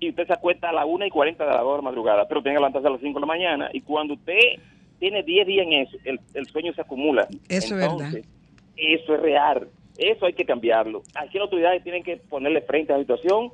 y 0.00 0.08
usted 0.10 0.26
se 0.26 0.32
acuesta 0.32 0.70
a 0.70 0.72
la 0.72 0.86
una 0.86 1.06
y 1.06 1.10
cuarenta 1.10 1.44
de 1.44 1.50
la 1.50 1.60
dos 1.60 1.72
de 1.72 1.76
la 1.76 1.82
madrugada, 1.82 2.26
pero 2.26 2.42
tiene 2.42 2.56
que 2.56 2.60
levantarse 2.60 2.88
a 2.88 2.90
las 2.90 3.00
cinco 3.00 3.18
de 3.18 3.26
la 3.26 3.26
mañana. 3.26 3.70
Y 3.72 3.82
cuando 3.82 4.14
usted 4.14 4.38
tiene 4.98 5.22
10 5.22 5.46
días 5.46 5.66
en 5.66 5.72
eso, 5.74 5.96
el, 6.04 6.20
el 6.34 6.46
sueño 6.46 6.72
se 6.72 6.80
acumula. 6.80 7.26
Eso 7.48 7.74
es 7.74 7.80
verdad. 7.80 8.12
Eso 8.76 9.14
es 9.14 9.20
real. 9.20 9.68
Eso 9.98 10.26
hay 10.26 10.32
que 10.32 10.44
cambiarlo. 10.44 11.02
Aquí 11.14 11.38
las 11.38 11.44
autoridades 11.44 11.82
tienen 11.82 12.02
que 12.02 12.16
ponerle 12.16 12.62
frente 12.62 12.92
a 12.92 12.96
la 12.96 13.02
situación 13.02 13.50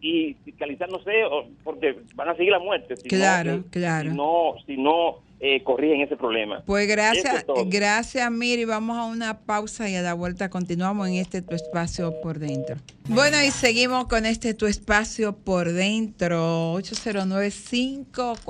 y 0.00 0.34
fiscalizar, 0.44 0.88
no 0.90 1.02
sé, 1.02 1.24
o- 1.24 1.46
porque 1.64 1.98
van 2.14 2.28
a 2.28 2.36
seguir 2.36 2.52
la 2.52 2.58
muerte. 2.60 2.96
Si 2.96 3.08
Claro, 3.08 3.56
no, 3.58 3.62
que- 3.64 3.80
claro. 3.80 4.10
Si 4.10 4.16
no, 4.16 4.54
si 4.66 4.76
no 4.76 5.28
eh, 5.40 5.62
corrigen 5.62 6.00
ese 6.00 6.16
problema. 6.16 6.62
Pues 6.66 6.88
gracias, 6.88 7.44
es 7.56 7.70
gracias 7.70 8.28
Miri. 8.30 8.64
Vamos 8.64 8.96
a 8.98 9.04
una 9.04 9.38
pausa 9.38 9.88
y 9.88 9.94
a 9.94 10.02
la 10.02 10.12
vuelta 10.14 10.50
continuamos 10.50 11.06
en 11.08 11.14
este 11.14 11.42
tu 11.42 11.54
espacio 11.54 12.20
por 12.20 12.40
dentro. 12.40 12.74
Bueno, 13.08 13.36
y 13.46 13.50
seguimos 13.52 14.06
con 14.08 14.26
este 14.26 14.52
tu 14.54 14.66
espacio 14.66 15.36
por 15.36 15.70
dentro. 15.72 16.72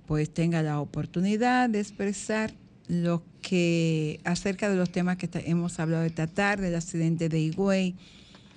pues 0.07 0.33
tenga 0.33 0.63
la 0.63 0.81
oportunidad 0.81 1.69
de 1.69 1.81
expresar 1.81 2.53
lo 2.93 3.23
que 3.41 4.21
acerca 4.25 4.69
de 4.69 4.77
los 4.77 4.91
temas 4.93 5.17
que 5.17 5.27
hemos 5.47 5.81
hablado 5.81 6.05
esta 6.05 6.27
tarde, 6.27 6.69
el 6.69 6.75
accidente 6.77 7.31
de 7.31 7.41
Higüey, 7.41 7.95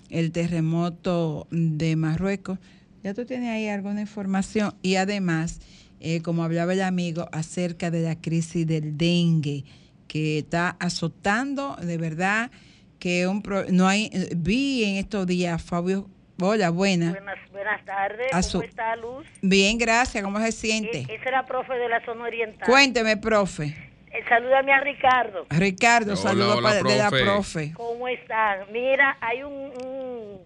el 0.10 0.34
terremoto 0.34 1.48
de 1.52 1.95
Marruecos. 1.95 2.60
Ya 3.02 3.13
tú 3.13 3.26
tienes 3.26 3.50
ahí 3.50 3.69
alguna 3.69 4.02
información 4.02 4.74
y 4.82 4.95
además, 4.95 5.62
eh, 6.02 6.21
como 6.21 6.43
hablaba 6.43 6.74
el 6.74 6.82
amigo, 6.82 7.30
acerca 7.32 7.89
de 7.91 8.02
la 8.02 8.19
crisis 8.19 8.67
del 8.67 8.98
dengue 8.98 9.63
que 10.10 10.39
está 10.39 10.71
azotando, 10.82 11.78
de 11.78 11.98
verdad, 11.98 12.52
que 13.00 13.28
un 13.28 13.41
pro- 13.41 13.65
no 13.71 13.88
hay, 13.88 14.10
vi 14.36 14.84
en 14.84 14.95
estos 14.98 15.26
días, 15.28 15.62
Fabio, 15.63 16.10
hola, 16.41 16.71
buena. 16.71 17.12
Buenas, 17.12 17.38
buenas 17.54 17.86
tardes, 17.86 18.28
¿cómo 18.52 18.63
está 18.65 18.95
Luz? 18.98 19.26
Bien, 19.41 19.78
gracias, 19.78 20.24
¿cómo 20.26 20.39
se 20.41 20.52
siente? 20.52 21.00
E- 21.00 21.15
Ese 21.15 21.30
era 21.30 21.45
profe 21.45 21.74
de 21.76 21.88
la 21.88 22.04
zona 22.04 22.26
oriental. 22.26 22.65
Cuénteme, 22.67 23.15
profe. 23.15 23.85
Eh, 24.17 24.23
salúdame 24.30 24.71
a 24.71 24.80
Ricardo. 24.82 25.45
Ricardo, 25.49 26.13
Hola, 26.13 26.21
saludos 26.21 26.58
hola, 26.58 26.69
para- 26.69 26.84
de 26.84 26.97
la 26.97 27.10
profe. 27.10 27.73
¿Cómo 27.73 28.08
están? 28.08 28.60
Mira, 28.71 29.17
hay 29.21 29.43
un, 29.43 29.54
un- 29.54 30.39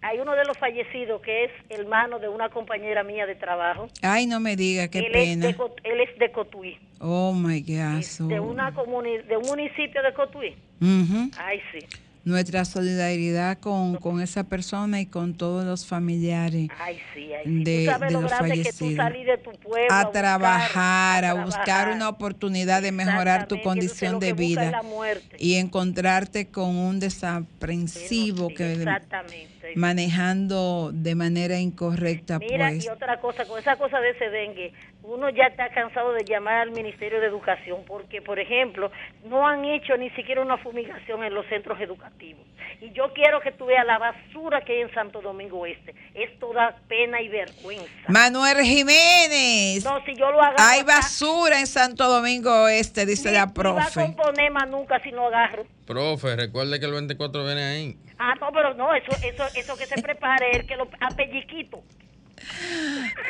hay 0.00 0.18
uno 0.18 0.34
de 0.34 0.44
los 0.44 0.58
fallecidos 0.58 1.22
que 1.22 1.44
es 1.44 1.50
hermano 1.68 2.18
de 2.18 2.28
una 2.28 2.48
compañera 2.48 3.04
mía 3.04 3.24
de 3.26 3.36
trabajo. 3.36 3.86
Ay, 4.02 4.26
no 4.26 4.40
me 4.40 4.56
diga, 4.56 4.88
qué 4.88 4.98
él, 4.98 5.06
Es 5.06 5.12
pena. 5.12 5.46
de, 5.46 5.56
él 5.84 6.00
es 6.00 6.18
de 6.18 6.32
Cotuí, 6.32 6.76
Oh, 6.98 7.32
my 7.32 7.60
God. 7.60 8.02
so- 8.02 8.26
de 8.26 8.40
una 8.40 8.72
comuni- 8.74 9.22
de 9.24 9.36
un 9.36 9.46
municipio 9.46 10.02
de 10.02 10.12
Cotuí. 10.12 10.56
Ujú. 10.80 11.30
Ay, 11.38 11.60
sí. 11.70 11.78
Nuestra 12.24 12.64
solidaridad 12.64 13.58
con, 13.58 13.96
con 13.96 14.20
esa 14.20 14.44
persona 14.44 15.00
y 15.00 15.06
con 15.06 15.34
todos 15.34 15.64
los 15.64 15.86
familiares 15.86 16.68
Ay, 16.78 17.00
sí, 17.12 17.32
ay, 17.32 17.44
sí. 17.44 17.64
de, 17.64 17.96
los 18.10 18.30
fallecidos. 18.30 19.12
de 19.12 19.38
pueblo 19.38 19.88
A 19.90 20.12
trabajar, 20.12 21.24
a 21.24 21.34
buscar 21.44 21.88
una 21.90 22.08
oportunidad 22.08 22.82
de 22.82 22.92
mejorar 22.92 23.48
tu 23.48 23.60
condición 23.62 24.20
de 24.20 24.32
vida 24.34 24.82
y 25.38 25.54
encontrarte 25.54 26.48
con 26.48 26.76
un 26.76 27.00
desaprensivo 27.00 28.48
que 28.48 28.86
manejando 29.74 30.90
de 30.92 31.14
manera 31.14 31.58
incorrecta, 31.58 32.38
Mira, 32.38 32.68
pues. 32.68 32.84
y 32.84 32.88
otra 32.88 33.20
cosa, 33.20 33.44
con 33.46 33.58
esa 33.58 33.76
cosa 33.76 34.00
de 34.00 34.10
ese 34.10 34.28
dengue, 34.30 34.72
uno 35.04 35.28
ya 35.30 35.44
está 35.46 35.68
cansado 35.70 36.12
de 36.12 36.24
llamar 36.24 36.54
al 36.62 36.70
Ministerio 36.70 37.20
de 37.20 37.26
Educación 37.26 37.84
porque, 37.86 38.22
por 38.22 38.38
ejemplo, 38.38 38.90
no 39.24 39.46
han 39.46 39.64
hecho 39.64 39.96
ni 39.96 40.10
siquiera 40.10 40.40
una 40.42 40.56
fumigación 40.58 41.24
en 41.24 41.34
los 41.34 41.44
centros 41.46 41.80
educativos. 41.80 42.42
Y 42.80 42.90
yo 42.92 43.12
quiero 43.12 43.40
que 43.40 43.52
tú 43.52 43.66
veas 43.66 43.84
la 43.86 43.98
basura 43.98 44.60
que 44.62 44.72
hay 44.74 44.80
en 44.82 44.94
Santo 44.94 45.20
Domingo 45.20 45.66
Este. 45.66 45.94
Esto 46.14 46.52
da 46.52 46.76
pena 46.88 47.20
y 47.20 47.28
vergüenza. 47.28 47.86
Manuel 48.08 48.58
Jiménez. 48.64 49.84
No, 49.84 50.04
si 50.04 50.14
yo 50.14 50.30
lo 50.30 50.40
agarro 50.40 50.56
Hay 50.58 50.80
acá, 50.80 50.96
basura 50.96 51.58
en 51.60 51.66
Santo 51.66 52.08
Domingo 52.08 52.68
Este, 52.68 53.06
dice 53.06 53.28
ni- 53.30 53.34
la 53.36 53.46
ni 53.46 53.46
va 53.46 53.50
a 53.50 53.54
profe. 53.54 54.00
componer 54.00 54.50
más 54.50 54.68
nunca 54.68 55.00
si 55.00 55.12
no 55.12 55.26
agarro. 55.26 55.64
Profe, 55.86 56.36
recuerde 56.36 56.78
que 56.80 56.86
el 56.86 56.92
24 56.92 57.44
viene 57.44 57.62
ahí. 57.64 57.96
Ah, 58.18 58.34
no, 58.40 58.50
pero 58.52 58.74
no, 58.74 58.94
eso, 58.94 59.10
eso, 59.24 59.44
eso 59.54 59.76
que 59.76 59.86
se 59.86 60.00
prepare, 60.00 60.50
el 60.52 60.66
que 60.66 60.76
lo 60.76 60.88
apelliquito. 61.00 61.82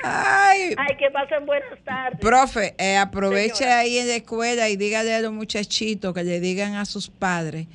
Ay, 0.04 0.74
Ay, 0.76 0.96
que 0.98 1.10
pasen 1.10 1.46
buenas 1.46 1.78
tardes. 1.84 2.20
Profe, 2.20 2.74
eh, 2.78 2.96
aproveche 2.96 3.66
ahí 3.66 3.98
en 3.98 4.08
la 4.08 4.16
escuela 4.16 4.68
y 4.68 4.76
dígale 4.76 5.14
a 5.14 5.20
los 5.20 5.32
muchachitos 5.32 6.12
que 6.14 6.24
le 6.24 6.40
digan 6.40 6.74
a 6.74 6.84
sus 6.84 7.08
padres 7.08 7.66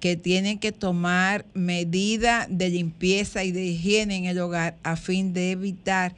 que 0.00 0.16
tienen 0.16 0.58
que 0.58 0.72
tomar 0.72 1.44
medidas 1.52 2.46
de 2.48 2.70
limpieza 2.70 3.44
y 3.44 3.52
de 3.52 3.64
higiene 3.64 4.16
en 4.16 4.24
el 4.24 4.38
hogar 4.38 4.76
a 4.82 4.96
fin 4.96 5.34
de 5.34 5.50
evitar 5.50 6.12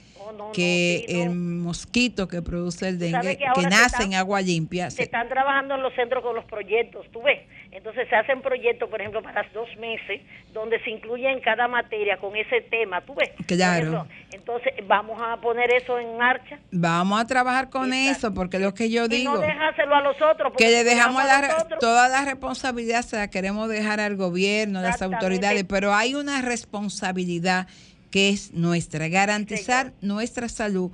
que 0.52 1.04
el 1.08 1.30
mosquito 1.30 2.28
que 2.28 2.42
produce 2.42 2.88
el 2.88 2.98
dengue, 2.98 3.38
que 3.54 3.62
nace 3.62 4.02
en 4.04 4.14
agua 4.14 4.40
limpia, 4.40 4.88
se 4.90 4.98
se- 4.98 5.02
están 5.04 5.28
trabajando 5.28 5.74
en 5.74 5.82
los 5.82 5.92
centros 5.94 6.22
con 6.22 6.35
los 6.37 6.44
proyectos, 6.44 7.06
tú 7.12 7.22
ves. 7.22 7.40
Entonces 7.72 8.06
se 8.08 8.14
hacen 8.14 8.42
proyectos, 8.42 8.90
por 8.90 9.00
ejemplo, 9.00 9.22
para 9.22 9.44
dos 9.54 9.68
meses, 9.78 10.20
donde 10.52 10.78
se 10.85 10.90
incluye 10.90 11.30
en 11.30 11.40
cada 11.40 11.68
materia 11.68 12.18
con 12.18 12.37
ese 12.37 12.61
tema, 12.61 13.00
tú 13.00 13.14
ves. 13.14 13.30
Claro. 13.46 14.06
entonces 14.30 14.74
vamos 14.87 15.20
a 15.22 15.38
poner 15.38 15.72
eso 15.74 15.98
en 15.98 16.16
marcha 16.18 16.58
vamos 16.70 17.20
a 17.20 17.26
trabajar 17.26 17.70
con 17.70 17.92
eso, 17.92 18.35
porque 18.35 18.58
lo 18.58 18.74
que 18.74 18.90
yo 18.90 19.06
y 19.06 19.08
digo... 19.08 19.35
no 19.35 19.40
dejárselo 19.40 19.94
a 19.94 20.02
los 20.02 20.20
otros. 20.20 20.52
que 20.56 20.68
le 20.68 20.85
dejamos 20.85 21.22
a 21.22 21.26
la, 21.26 21.48
nosotros- 21.48 21.80
toda 21.80 22.08
la 22.08 22.24
responsabilidad 22.24 23.02
se 23.02 23.16
la 23.16 23.28
queremos 23.28 23.68
dejar 23.68 24.00
al 24.00 24.16
gobierno, 24.16 24.80
a 24.80 24.82
las 24.82 25.00
autoridades, 25.00 25.64
pero 25.64 25.94
hay 25.94 26.14
una 26.14 26.42
responsabilidad 26.42 27.68
que 28.11 28.28
es 28.28 28.52
nuestra, 28.52 29.08
garantizar 29.08 29.92
nuestra 30.02 30.48
salud. 30.48 30.92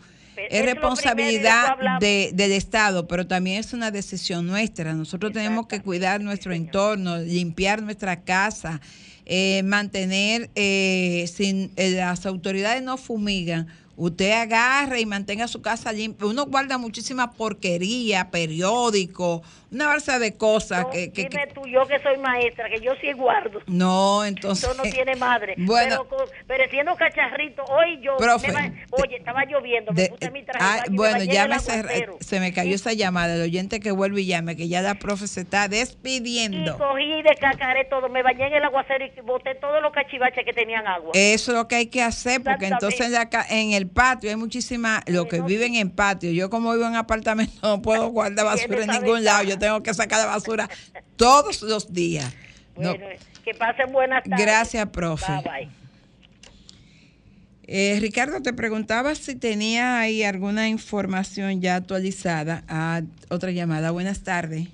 Es 0.51 0.65
responsabilidad 0.65 1.69
después 1.77 2.01
de- 2.01 2.31
del 2.35 2.53
Estado, 2.53 3.07
pero 3.09 3.27
también 3.27 3.59
es 3.61 3.73
una 3.73 3.91
decisión 3.91 4.47
nuestra. 4.47 4.95
Nosotros 4.95 5.33
tenemos 5.33 5.67
que 5.67 5.81
cuidar 5.81 6.21
nuestro 6.21 6.53
entorno, 6.53 7.19
limpiar 7.19 7.83
nuestra 7.83 8.23
casa, 8.23 8.81
eh, 9.27 9.63
mantener, 9.65 10.51
eh, 10.55 11.29
sin 11.35 11.71
eh, 11.77 11.91
las 11.91 12.25
autoridades 12.27 12.83
no 12.83 12.97
fumigan, 12.97 13.67
usted 13.99 14.31
agarre 14.31 15.01
y 15.01 15.07
mantenga 15.07 15.49
su 15.49 15.61
casa 15.61 15.93
limpia. 15.93 16.27
Uno 16.27 16.47
guarda 16.47 16.79
muchísima 16.79 17.33
porquería, 17.33 18.31
periódico, 18.31 19.43
una 19.71 19.89
balsa 19.89 20.19
de 20.19 20.37
cosas 20.37 20.87
que, 20.87 21.13
que- 21.13 21.29
Dime 21.29 21.49
tú, 21.49 21.67
yo 21.67 21.87
que 21.87 21.99
soy 21.99 22.17
maestra, 22.17 22.71
que 22.71 22.81
yo 22.81 22.93
sí 23.01 23.13
guardo. 23.13 23.61
no, 23.67 24.25
entonces 24.25 24.65
Eso 24.71 24.83
no 24.83 24.89
tiene 24.91 25.17
madre. 25.17 25.55
Bueno. 25.69 26.07
pero, 26.47 26.65
siendo 26.71 26.95
cacharrito, 26.95 27.63
hoy 27.65 28.01
yo. 28.01 28.17
Profe, 28.17 28.53
me 28.53 28.87
oye, 28.93 29.17
estaba 29.17 29.45
lloviendo, 29.45 29.93
me 29.93 30.09
puse 30.09 30.31
mi 30.31 30.43
traje 30.45 30.65
ah, 30.65 30.85
y 30.87 30.91
me 30.91 30.97
bueno, 30.97 31.25
ya 31.25 31.47
me 31.49 31.59
se, 31.59 31.85
se 32.21 32.41
me 32.41 32.53
cayó 32.53 32.75
esa 32.75 32.93
llamada, 32.93 33.35
el 33.35 33.43
oyente 33.43 33.81
que 33.81 33.91
vuelve 33.91 34.23
y 34.23 34.27
llame, 34.27 34.57
que 34.57 34.69
ya 34.69 34.81
la 34.81 34.95
profe 34.95 35.27
se 35.27 35.41
está 35.41 35.67
Y 35.67 35.71
despidiendo. 35.71 36.79
cogí 36.79 37.23
de 37.23 37.35
cacaré 37.41 37.85
todo, 37.87 38.09
me 38.09 38.23
bañé 38.23 38.47
en 38.47 38.55
el 38.55 38.65
aguacero 38.65 39.05
y 39.05 39.21
boté 39.23 39.57
todos 39.57 39.83
los 39.83 39.93
cachivaches 39.93 40.45
que 40.45 40.53
tenían 40.53 40.87
agua. 40.87 41.11
Eso 41.15 41.53
es 41.53 41.59
lo 41.59 41.69
que 41.69 41.75
hay 41.77 41.87
que 41.87 42.03
hacer, 42.03 42.43
porque 42.43 42.67
entonces 42.67 43.01
en, 43.01 43.13
la 43.13 43.29
en 43.51 43.73
el 43.73 43.88
patio 43.89 44.31
hay 44.31 44.37
muchísima, 44.37 45.03
los 45.07 45.27
que 45.27 45.41
viven 45.41 45.75
en 45.75 45.91
patio, 45.91 46.31
yo 46.31 46.51
como 46.51 46.73
vivo 46.73 46.87
en 46.87 46.97
apartamento 46.97 47.53
no 47.63 47.83
puedo 47.83 48.09
guardar 48.11 48.45
basura 48.45 48.85
en 48.85 48.91
ningún 48.91 49.25
lado, 49.25 49.45
yo 49.45 49.59
tengo 49.59 49.83
que 49.83 49.93
sacar 49.95 50.21
la 50.21 50.27
basura 50.27 50.69
todos 51.17 51.63
los 51.63 51.93
días. 51.93 52.35
No, 52.77 52.91
Bueno, 52.91 53.07
que 53.45 53.55
pasen 53.55 53.93
buenas 53.93 54.23
tardes. 54.25 54.45
Gracias, 54.45 54.89
profe. 54.91 55.33
Bye, 55.33 55.43
bye. 55.43 55.79
Eh, 57.71 57.99
Ricardo, 58.01 58.41
te 58.41 58.55
preguntaba 58.55 59.15
si 59.15 59.37
tenía 59.37 60.01
ahí 60.01 60.23
alguna 60.23 60.69
información 60.69 61.61
ya 61.61 61.77
actualizada. 61.77 62.65
a 62.67 63.03
otra 63.29 63.51
llamada. 63.51 63.91
Buenas 63.91 64.23
tardes. 64.23 64.69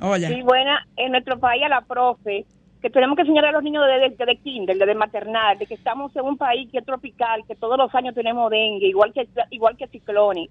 Hola. 0.00 0.28
Sí, 0.28 0.40
buena, 0.42 0.86
en 0.96 1.12
nuestro 1.12 1.38
país 1.38 1.62
a 1.64 1.68
la 1.68 1.82
profe, 1.82 2.46
que 2.80 2.90
tenemos 2.90 3.16
que 3.16 3.22
enseñar 3.22 3.44
a 3.46 3.52
los 3.52 3.62
niños 3.62 3.84
desde 3.86 4.10
de, 4.16 4.26
de 4.26 4.36
kinder, 4.36 4.76
desde 4.78 4.94
maternal, 4.94 5.58
de 5.58 5.66
que 5.66 5.74
estamos 5.74 6.14
en 6.16 6.24
un 6.24 6.36
país 6.36 6.70
que 6.70 6.78
es 6.78 6.84
tropical, 6.86 7.42
que 7.46 7.54
todos 7.56 7.76
los 7.76 7.92
años 7.94 8.14
tenemos 8.14 8.50
dengue, 8.50 8.86
igual 8.88 9.12
que 9.12 9.26
igual 9.50 9.76
que 9.76 9.86
ciclones. 9.88 10.48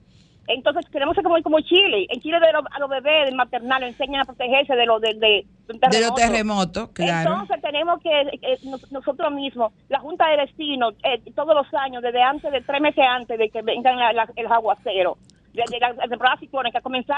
Entonces 0.50 0.86
queremos 0.90 1.14
ser 1.14 1.26
como, 1.26 1.42
como 1.44 1.60
Chile. 1.60 2.08
En 2.10 2.22
Chile 2.22 2.40
de 2.40 2.54
los- 2.54 2.64
a 2.72 2.80
los 2.80 2.90
bebés 2.90 3.26
del 3.26 3.36
maternal 3.36 3.84
enseñan 3.84 4.22
a 4.22 4.26
protegerse 4.26 4.76
de 4.78 4.86
los 4.86 5.02
de, 5.02 5.14
de, 5.16 5.46
De 5.68 5.74
los 5.74 5.80
terremoto. 5.82 6.16
terremotos, 6.16 6.90
claro. 6.94 7.32
Entonces 7.32 7.62
tenemos 7.62 8.02
que, 8.02 8.22
eh, 8.22 8.58
nos- 8.64 8.90
nosotros 8.92 9.32
mismos, 9.34 9.74
la 9.90 10.00
Junta 10.00 10.26
de 10.30 10.38
Vecinos, 10.38 10.94
eh, 11.04 11.20
todos 11.36 11.54
los 11.54 11.74
años, 11.74 12.02
desde 12.02 12.22
antes, 12.22 12.50
de 12.50 12.62
tres 12.62 12.80
meses 12.82 13.04
antes 13.10 13.38
de 13.38 13.50
que 13.50 13.62
vengan 13.62 13.98
la- 13.98 14.14
la- 14.14 14.30
el 14.38 14.48
aguacero, 14.48 15.18
de, 15.58 15.64
de 15.70 15.80
la 15.80 16.08
temporada 16.08 16.38
ciclónica, 16.40 16.82
comenzar 16.82 17.18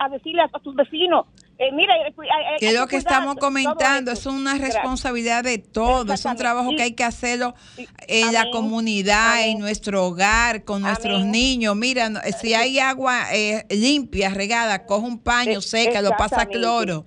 a, 0.00 0.08
decirle 0.08 0.42
a, 0.42 0.48
tus 0.60 0.74
vecinos, 0.74 1.26
eh, 1.58 1.70
mira, 1.72 1.94
eh, 2.06 2.12
cu- 2.14 2.22
hay- 2.22 2.28
hay 2.54 2.58
Que 2.60 2.72
lo 2.72 2.86
que 2.86 2.96
estamos 2.96 3.34
comentando 3.36 4.12
es 4.12 4.24
una 4.26 4.54
responsabilidad 4.56 5.44
de 5.44 5.58
todos, 5.58 6.08
es 6.14 6.24
un 6.24 6.36
trabajo 6.36 6.70
que 6.76 6.82
hay 6.82 6.92
que 6.94 7.04
hacerlo 7.04 7.54
en 8.06 8.32
la 8.32 8.40
Amén. 8.42 8.52
comunidad, 8.52 9.44
en 9.46 9.58
nuestro 9.58 10.06
hogar, 10.06 10.64
con 10.64 10.82
nuestros 10.82 11.24
niños. 11.24 11.74
Mira, 11.76 12.10
si 12.40 12.54
hay 12.54 12.78
agua 12.78 13.26
eh, 13.34 13.66
limpia, 13.70 14.30
regada, 14.30 14.86
coge 14.86 15.06
un 15.06 15.18
paño, 15.18 15.58
Eh, 15.58 15.62
seca, 15.62 16.00
lo 16.02 16.10
pasa 16.16 16.46
cloro. 16.46 17.04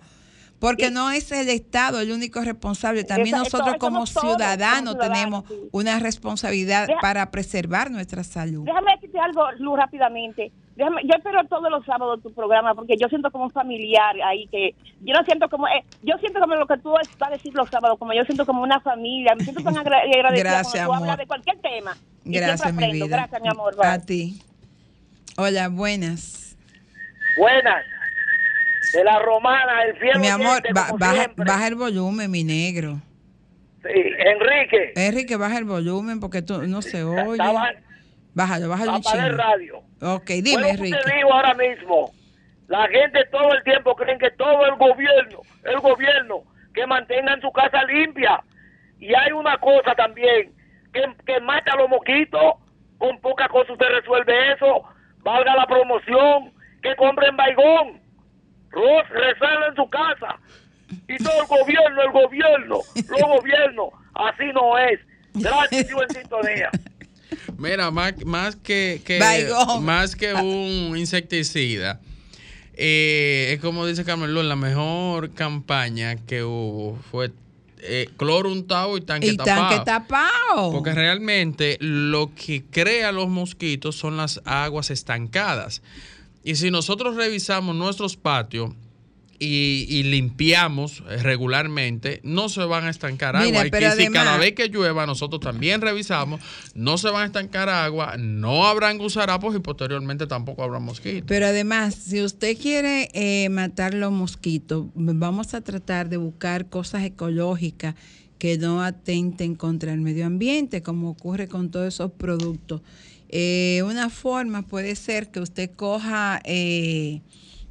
Porque 0.60 0.92
no 0.92 1.10
es 1.10 1.32
el 1.32 1.50
Estado 1.50 2.02
el 2.02 2.12
único 2.12 2.40
responsable, 2.42 3.04
también 3.04 3.30
Esa- 3.34 3.46
nosotros 3.46 3.78
como 3.80 4.06
todos, 4.06 4.10
ciudadanos 4.12 4.94
como 4.94 5.04
ciudadanos, 5.04 5.44
tenemos 5.44 5.44
una 5.72 5.98
responsabilidad 5.98 6.86
Deja- 6.86 7.00
para 7.02 7.32
preservar 7.32 7.90
nuestra 7.90 8.24
salud. 8.24 8.64
Déjame 8.66 8.94
decirte 9.12 9.20
algo, 9.20 9.52
Lu, 9.60 9.76
rápidamente. 9.76 10.52
Déjame, 10.76 11.02
yo 11.04 11.12
espero 11.18 11.44
todos 11.48 11.70
los 11.70 11.86
sábados 11.86 12.22
tu 12.24 12.34
programa 12.34 12.74
porque 12.74 12.96
yo 13.00 13.08
siento 13.10 13.30
como 13.30 13.44
un 13.44 13.52
familiar 13.52 14.16
ahí 14.26 14.48
que 14.48 14.74
yo 15.02 15.14
no 15.14 15.24
siento 15.26 15.50
como 15.50 15.68
eh, 15.68 15.84
yo 16.02 16.18
siento 16.20 16.40
como 16.40 16.56
lo 16.56 16.66
que 16.66 16.78
tú 16.78 16.92
vas 16.92 17.08
a 17.20 17.30
decir 17.30 17.54
los 17.54 17.70
sábados 17.70 18.00
como 18.00 18.14
yo 18.14 18.24
siento 18.24 18.46
como 18.46 18.64
una 18.64 18.80
familia 18.80 19.36
me 19.36 19.44
siento 19.44 19.62
tan 19.64 19.78
agra- 19.78 20.00
agradecida 20.00 20.50
Gracias, 20.50 20.86
cuando 20.88 20.88
tú 20.88 20.94
hablas 20.94 21.10
amor. 21.10 21.18
de 21.20 21.28
cualquier 21.28 21.58
tema 21.60 21.98
Gracias, 22.24 22.74
mi 22.74 22.92
vida. 22.94 23.08
gracias 23.08 23.42
mi 23.42 23.50
amor 23.50 23.76
bye. 23.78 23.86
A 23.86 24.00
ti. 24.00 24.42
Hola, 25.38 25.68
buenas. 25.68 26.56
Buenas. 27.38 27.84
De 28.94 29.04
la 29.04 29.20
romana, 29.20 29.84
el 29.84 29.98
fiel 29.98 30.20
Mi 30.20 30.28
amor, 30.28 30.48
oyente, 30.52 30.74
ba- 30.74 30.88
como 30.88 30.98
baja, 31.00 31.32
baja 31.36 31.68
el 31.68 31.76
volumen, 31.76 32.32
mi 32.32 32.44
negro. 32.44 33.00
Sí, 33.84 33.90
Enrique, 33.94 34.94
Enrique, 34.96 35.36
baja 35.36 35.58
el 35.58 35.66
volumen 35.66 36.20
porque 36.20 36.42
tú 36.42 36.62
no 36.64 36.82
se 36.82 37.04
oye. 37.04 37.32
estaba 37.34 37.72
Bájalo, 38.34 38.70
bájalo 38.70 38.92
un 38.92 38.98
el 38.98 39.04
chingo. 39.04 39.38
radio. 39.38 39.78
Ok, 40.02 40.26
dime, 40.28 40.54
Bueno, 40.54 40.68
Enrique. 40.68 40.98
te 41.06 41.16
digo 41.16 41.34
ahora 41.34 41.54
mismo, 41.54 42.12
la 42.68 42.88
gente 42.88 43.26
todo 43.32 43.54
el 43.54 43.64
tiempo 43.64 43.96
creen 43.96 44.18
que 44.20 44.32
todo 44.32 44.66
el 44.66 44.76
gobierno, 44.76 45.40
el 45.64 45.80
gobierno, 45.80 46.44
que 46.74 46.86
mantengan 46.88 47.42
su 47.42 47.52
casa 47.52 47.84
limpia. 47.84 48.42
Y 49.00 49.14
hay 49.14 49.32
una 49.32 49.58
cosa 49.58 49.94
también, 49.96 50.54
que, 50.94 51.02
que 51.26 51.40
mata 51.42 51.74
a 51.74 51.78
los 51.78 51.90
mosquitos, 51.90 52.56
con 52.98 53.20
poca 53.20 53.48
cosa 53.50 53.74
usted 53.74 53.88
resuelve 53.90 54.54
eso, 54.54 54.84
valga 55.24 55.56
la 55.56 55.66
promoción, 55.66 56.54
que 56.82 56.96
compren 56.96 57.36
baigón, 57.36 58.00
Ross 58.70 59.10
resala 59.10 59.68
en 59.68 59.76
su 59.76 59.90
casa. 59.90 60.40
Y 61.08 61.18
todo 61.18 61.42
el 61.42 61.48
gobierno, 61.48 62.02
el 62.02 62.12
gobierno, 62.12 62.78
los 62.96 63.22
gobiernos, 63.22 63.90
así 64.14 64.46
no 64.54 64.78
es. 64.78 65.00
Gracias, 65.34 65.88
sigo 65.88 66.04
en 66.04 66.10
sintonía. 66.10 66.70
Mira, 67.62 67.92
más, 67.92 68.14
más 68.26 68.56
que, 68.56 69.02
más 69.82 70.16
que 70.16 70.34
un 70.34 70.98
insecticida, 70.98 72.02
eh, 72.74 73.52
es 73.54 73.60
como 73.62 73.86
dice 73.86 74.04
Carmelo, 74.04 74.42
la 74.42 74.56
mejor 74.56 75.32
campaña 75.32 76.16
que 76.16 76.44
hubo 76.44 76.98
fue 77.12 77.32
eh, 77.84 78.10
cloro 78.18 78.52
untado 78.52 78.98
y 78.98 79.02
tanque 79.02 79.28
Y 79.28 79.38
tapado. 79.38 79.70
tanque 79.70 79.86
tapado. 79.86 80.72
Porque 80.72 80.94
realmente 80.94 81.78
lo 81.80 82.32
que 82.34 82.64
crea 82.64 83.12
los 83.12 83.28
mosquitos 83.30 83.96
son 83.96 84.18
las 84.18 84.42
aguas 84.46 84.90
estancadas. 84.90 85.82
Y 86.44 86.56
si 86.56 86.72
nosotros 86.72 87.16
revisamos 87.16 87.76
nuestros 87.76 88.18
patios 88.18 88.72
y, 89.44 89.88
y 89.90 90.04
limpiamos 90.04 91.02
eh, 91.10 91.18
regularmente, 91.18 92.22
no 92.24 92.48
se 92.48 92.64
van 92.64 92.86
a 92.86 92.92
estancar 92.92 93.36
agua. 93.36 93.66
Y 93.66 93.72
que 93.72 93.92
si 93.94 94.08
cada 94.10 94.38
vez 94.38 94.54
que 94.54 94.68
llueva, 94.68 95.08
nosotros 95.08 95.42
también 95.42 95.82
revisamos, 95.82 96.40
no 96.76 97.00
se 97.00 97.10
van 97.10 97.24
a 97.24 97.26
estancar 97.26 97.68
agua, 97.68 98.18
no 98.20 98.68
habrán 98.68 99.00
gusarapos 99.00 99.56
y 99.56 99.60
posteriormente 99.60 100.28
tampoco 100.28 100.64
habrá 100.64 100.78
mosquitos. 100.78 101.24
Pero 101.26 101.48
además, 101.48 101.96
si 101.96 102.22
usted 102.22 102.56
quiere 102.56 103.10
eh, 103.14 103.50
matar 103.50 103.96
los 103.96 104.12
mosquitos, 104.12 104.86
vamos 104.94 105.56
a 105.56 105.62
tratar 105.62 106.08
de 106.08 106.18
buscar 106.18 106.70
cosas 106.70 107.04
ecológicas 107.04 107.96
que 108.38 108.60
no 108.60 108.84
atenten 108.84 109.56
contra 109.56 109.92
el 109.92 110.02
medio 110.02 110.28
ambiente, 110.28 110.84
como 110.84 111.10
ocurre 111.10 111.48
con 111.48 111.72
todos 111.72 111.88
esos 111.88 112.12
productos. 112.12 112.82
Eh, 113.30 113.82
una 113.88 114.12
forma 114.12 114.68
puede 114.68 114.96
ser 114.96 115.32
que 115.32 115.40
usted 115.40 115.72
coja 115.72 116.42
eh, 116.44 117.22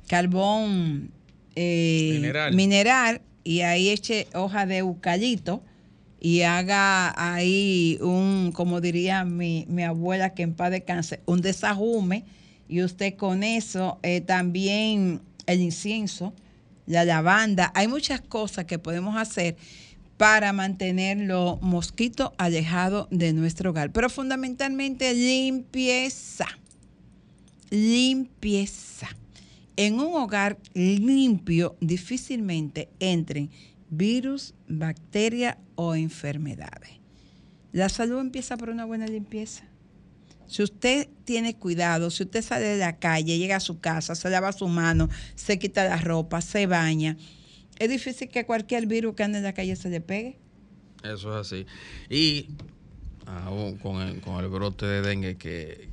carbón 0.08 1.12
Mineral. 1.56 2.54
mineral 2.54 3.20
y 3.44 3.60
ahí 3.60 3.90
eche 3.90 4.28
hoja 4.34 4.66
de 4.66 4.78
eucalipto 4.78 5.62
y 6.20 6.42
haga 6.42 7.14
ahí 7.16 7.98
un, 8.02 8.52
como 8.52 8.80
diría 8.80 9.24
mi, 9.24 9.64
mi 9.68 9.82
abuela 9.82 10.34
que 10.34 10.42
en 10.42 10.54
paz 10.54 10.70
descanse, 10.70 11.20
un 11.26 11.40
desajume 11.40 12.24
y 12.68 12.82
usted 12.82 13.16
con 13.16 13.42
eso 13.42 13.98
eh, 14.02 14.20
también 14.20 15.22
el 15.46 15.60
incienso, 15.60 16.32
la 16.86 17.04
lavanda, 17.04 17.72
hay 17.74 17.88
muchas 17.88 18.20
cosas 18.20 18.66
que 18.66 18.78
podemos 18.78 19.16
hacer 19.16 19.56
para 20.16 20.52
mantener 20.52 21.16
los 21.16 21.60
mosquitos 21.62 22.30
alejados 22.36 23.08
de 23.10 23.32
nuestro 23.32 23.70
hogar, 23.70 23.90
pero 23.90 24.10
fundamentalmente 24.10 25.14
limpieza, 25.14 26.46
limpieza. 27.70 29.08
En 29.76 29.94
un 29.94 30.14
hogar 30.14 30.58
limpio 30.74 31.76
difícilmente 31.80 32.88
entren 32.98 33.50
virus, 33.88 34.54
bacterias 34.68 35.56
o 35.74 35.94
enfermedades. 35.94 37.00
La 37.72 37.88
salud 37.88 38.20
empieza 38.20 38.56
por 38.56 38.70
una 38.70 38.84
buena 38.84 39.06
limpieza. 39.06 39.64
Si 40.46 40.62
usted 40.62 41.08
tiene 41.24 41.56
cuidado, 41.56 42.10
si 42.10 42.24
usted 42.24 42.42
sale 42.42 42.66
de 42.66 42.78
la 42.78 42.98
calle, 42.98 43.38
llega 43.38 43.56
a 43.56 43.60
su 43.60 43.78
casa, 43.78 44.16
se 44.16 44.28
lava 44.30 44.52
su 44.52 44.66
mano, 44.66 45.08
se 45.36 45.58
quita 45.60 45.84
la 45.84 45.96
ropa, 45.96 46.40
se 46.40 46.66
baña, 46.66 47.16
es 47.78 47.88
difícil 47.88 48.28
que 48.28 48.44
cualquier 48.44 48.86
virus 48.86 49.14
que 49.14 49.22
ande 49.22 49.38
en 49.38 49.44
la 49.44 49.54
calle 49.54 49.74
se 49.76 49.88
le 49.88 50.00
pegue. 50.00 50.38
Eso 51.02 51.38
es 51.38 51.46
así. 51.46 51.66
Y 52.10 52.48
aún 53.26 53.76
con 53.76 54.02
el, 54.02 54.20
con 54.20 54.42
el 54.44 54.50
brote 54.50 54.84
de 54.84 55.02
dengue 55.02 55.36
que, 55.36 55.88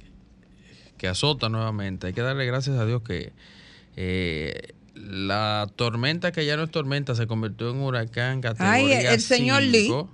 que 0.97 1.07
azota 1.07 1.49
nuevamente, 1.49 2.07
hay 2.07 2.13
que 2.13 2.21
darle 2.21 2.45
gracias 2.45 2.77
a 2.77 2.85
Dios 2.85 3.03
que 3.03 3.31
eh, 3.97 4.73
la 4.95 5.67
tormenta 5.75 6.31
que 6.31 6.45
ya 6.45 6.55
no 6.57 6.63
es 6.63 6.71
tormenta 6.71 7.13
se 7.15 7.27
convirtió 7.27 7.69
en 7.71 7.77
huracán 7.81 8.41
categoría 8.41 8.73
Ay, 8.73 9.05
el- 9.13 9.19
señor 9.21 9.61
Lee. 9.63 9.85
5. 9.87 10.09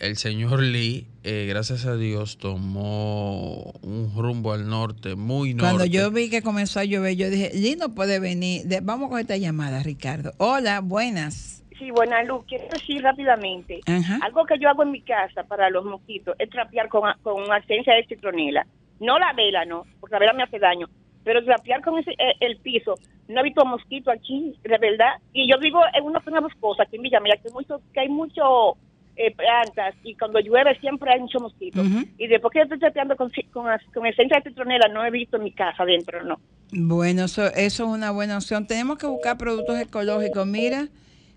El 0.00 0.16
señor 0.16 0.60
Lee, 0.60 1.06
eh, 1.22 1.46
gracias 1.48 1.86
a 1.86 1.96
Dios, 1.96 2.36
tomó 2.38 3.72
un 3.82 4.12
rumbo 4.16 4.52
al 4.52 4.68
norte, 4.68 5.14
muy 5.14 5.54
norte. 5.54 5.62
Cuando 5.70 5.84
yo 5.86 6.10
vi 6.10 6.28
que 6.28 6.42
comenzó 6.42 6.80
a 6.80 6.84
llover, 6.84 7.16
yo 7.16 7.30
dije, 7.30 7.50
Lee 7.54 7.76
no 7.78 7.94
puede 7.94 8.18
venir. 8.18 8.64
De- 8.64 8.80
vamos 8.80 9.08
con 9.08 9.18
esta 9.20 9.36
llamada, 9.36 9.82
Ricardo. 9.82 10.32
Hola, 10.38 10.80
buenas. 10.80 11.62
Sí, 11.78 11.90
buena 11.90 12.22
luz. 12.24 12.44
Quiero 12.46 12.66
decir 12.72 13.02
rápidamente, 13.02 13.80
algo 14.20 14.44
que 14.46 14.58
yo 14.60 14.68
hago 14.68 14.82
en 14.82 14.90
mi 14.90 15.00
casa 15.00 15.44
para 15.44 15.70
los 15.70 15.84
mosquitos 15.84 16.34
es 16.38 16.50
trapear 16.50 16.88
con, 16.88 17.02
con 17.22 17.44
esencia 17.62 17.94
de 17.94 18.04
citronela. 18.06 18.66
No 19.00 19.18
la 19.18 19.32
vela, 19.32 19.64
no, 19.64 19.84
porque 20.00 20.14
la 20.14 20.18
vela 20.20 20.32
me 20.34 20.42
hace 20.42 20.58
daño, 20.58 20.88
pero 21.24 21.44
trapear 21.44 21.82
con 21.82 21.98
ese, 21.98 22.12
eh, 22.12 22.34
el 22.40 22.58
piso. 22.58 22.94
No 23.28 23.40
he 23.40 23.44
visto 23.44 23.64
mosquito 23.64 24.10
aquí, 24.10 24.54
de 24.62 24.78
verdad. 24.78 25.14
Y 25.32 25.50
yo 25.50 25.58
vivo 25.58 25.80
en 25.94 26.04
una 26.04 26.20
zona 26.22 26.40
boscosa, 26.40 26.82
aquí 26.82 26.96
en 26.96 27.02
Villamella, 27.02 27.36
que, 27.42 27.50
mucho, 27.50 27.80
que 27.92 28.00
hay 28.00 28.08
mucho 28.08 28.76
eh, 29.16 29.34
plantas 29.34 29.94
y 30.02 30.14
cuando 30.16 30.40
llueve 30.40 30.78
siempre 30.80 31.12
hay 31.12 31.20
mucho 31.20 31.38
mosquito. 31.38 31.82
Y 32.18 32.26
después 32.26 32.52
que 32.52 32.58
yo 32.58 32.64
estoy 32.64 32.78
trapeando 32.78 33.16
con, 33.16 33.30
con, 33.52 33.66
con 33.94 34.06
esencia 34.06 34.38
de 34.38 34.50
citronela, 34.50 34.88
no 34.88 35.04
he 35.04 35.10
visto 35.10 35.36
en 35.36 35.44
mi 35.44 35.52
casa 35.52 35.82
adentro, 35.82 36.22
no. 36.24 36.38
Bueno, 36.72 37.24
eso, 37.24 37.46
eso 37.46 37.84
es 37.84 37.88
una 37.88 38.10
buena 38.10 38.36
opción. 38.36 38.66
Tenemos 38.66 38.98
que 38.98 39.06
buscar 39.06 39.38
productos 39.38 39.78
ecológicos. 39.80 40.46
Mira, 40.46 40.88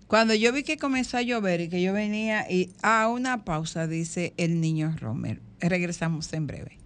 cuando 0.08 0.34
yo 0.34 0.52
vi 0.52 0.64
que 0.64 0.76
comenzó 0.76 1.18
a 1.18 1.22
llover 1.22 1.60
y 1.60 1.68
que 1.68 1.80
yo 1.80 1.92
venía 1.92 2.50
y 2.50 2.70
a 2.82 3.08
una 3.08 3.44
pausa, 3.44 3.86
dice 3.86 4.34
el 4.36 4.60
niño 4.60 4.94
Romer. 4.98 5.38
Regresamos 5.60 6.32
en 6.32 6.46
breve. 6.46 6.77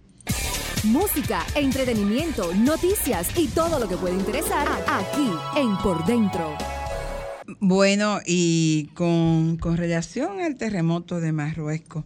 Música, 0.83 1.45
entretenimiento, 1.55 2.53
noticias 2.55 3.29
y 3.39 3.47
todo 3.47 3.79
lo 3.79 3.87
que 3.87 3.95
puede 3.95 4.15
interesar 4.15 4.67
aquí 4.85 5.29
en 5.55 5.77
Por 5.77 6.05
Dentro. 6.05 6.57
Bueno, 7.61 8.19
y 8.25 8.89
con, 8.93 9.55
con 9.55 9.77
relación 9.77 10.41
al 10.41 10.57
terremoto 10.57 11.21
de 11.21 11.31
Marruecos, 11.31 12.03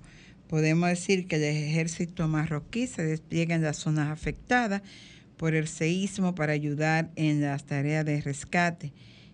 podemos 0.47 0.89
decir 0.89 1.25
que 1.25 1.37
el 1.37 1.43
ejército 1.45 2.27
marroquí 2.27 2.85
se 2.85 3.03
despliega 3.03 3.55
en 3.55 3.63
las 3.63 3.77
zonas 3.77 4.11
afectadas 4.11 4.83
por 5.37 5.55
el 5.55 5.67
seísmo 5.67 6.35
para 6.35 6.53
ayudar 6.53 7.09
en 7.15 7.41
las 7.41 7.65
tareas 7.65 8.05
de 8.05 8.21
rescate. 8.21 8.93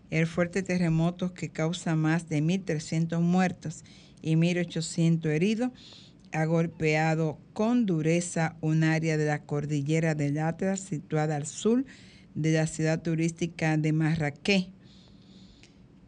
El 0.10 0.26
fuerte 0.26 0.64
terremoto 0.64 1.34
que 1.34 1.50
causa 1.50 1.98
más 1.98 2.30
de 2.30 2.41
1.300 2.41 3.20
muertos 3.20 3.84
y 4.22 4.36
1.800 4.36 5.26
heridos 5.26 5.72
ha 6.34 6.46
golpeado 6.46 7.40
con 7.54 7.86
dureza 7.86 8.58
un 8.62 8.84
área 8.84 9.18
de 9.18 9.26
la 9.26 9.44
cordillera 9.44 10.16
del 10.16 10.40
Atlas 10.40 10.80
situada 10.80 11.36
al 11.36 11.46
sur 11.46 11.86
de 12.36 12.52
la 12.52 12.68
ciudad 12.68 13.02
turística 13.02 13.78
de 13.78 13.94
Marrakech 13.94 14.70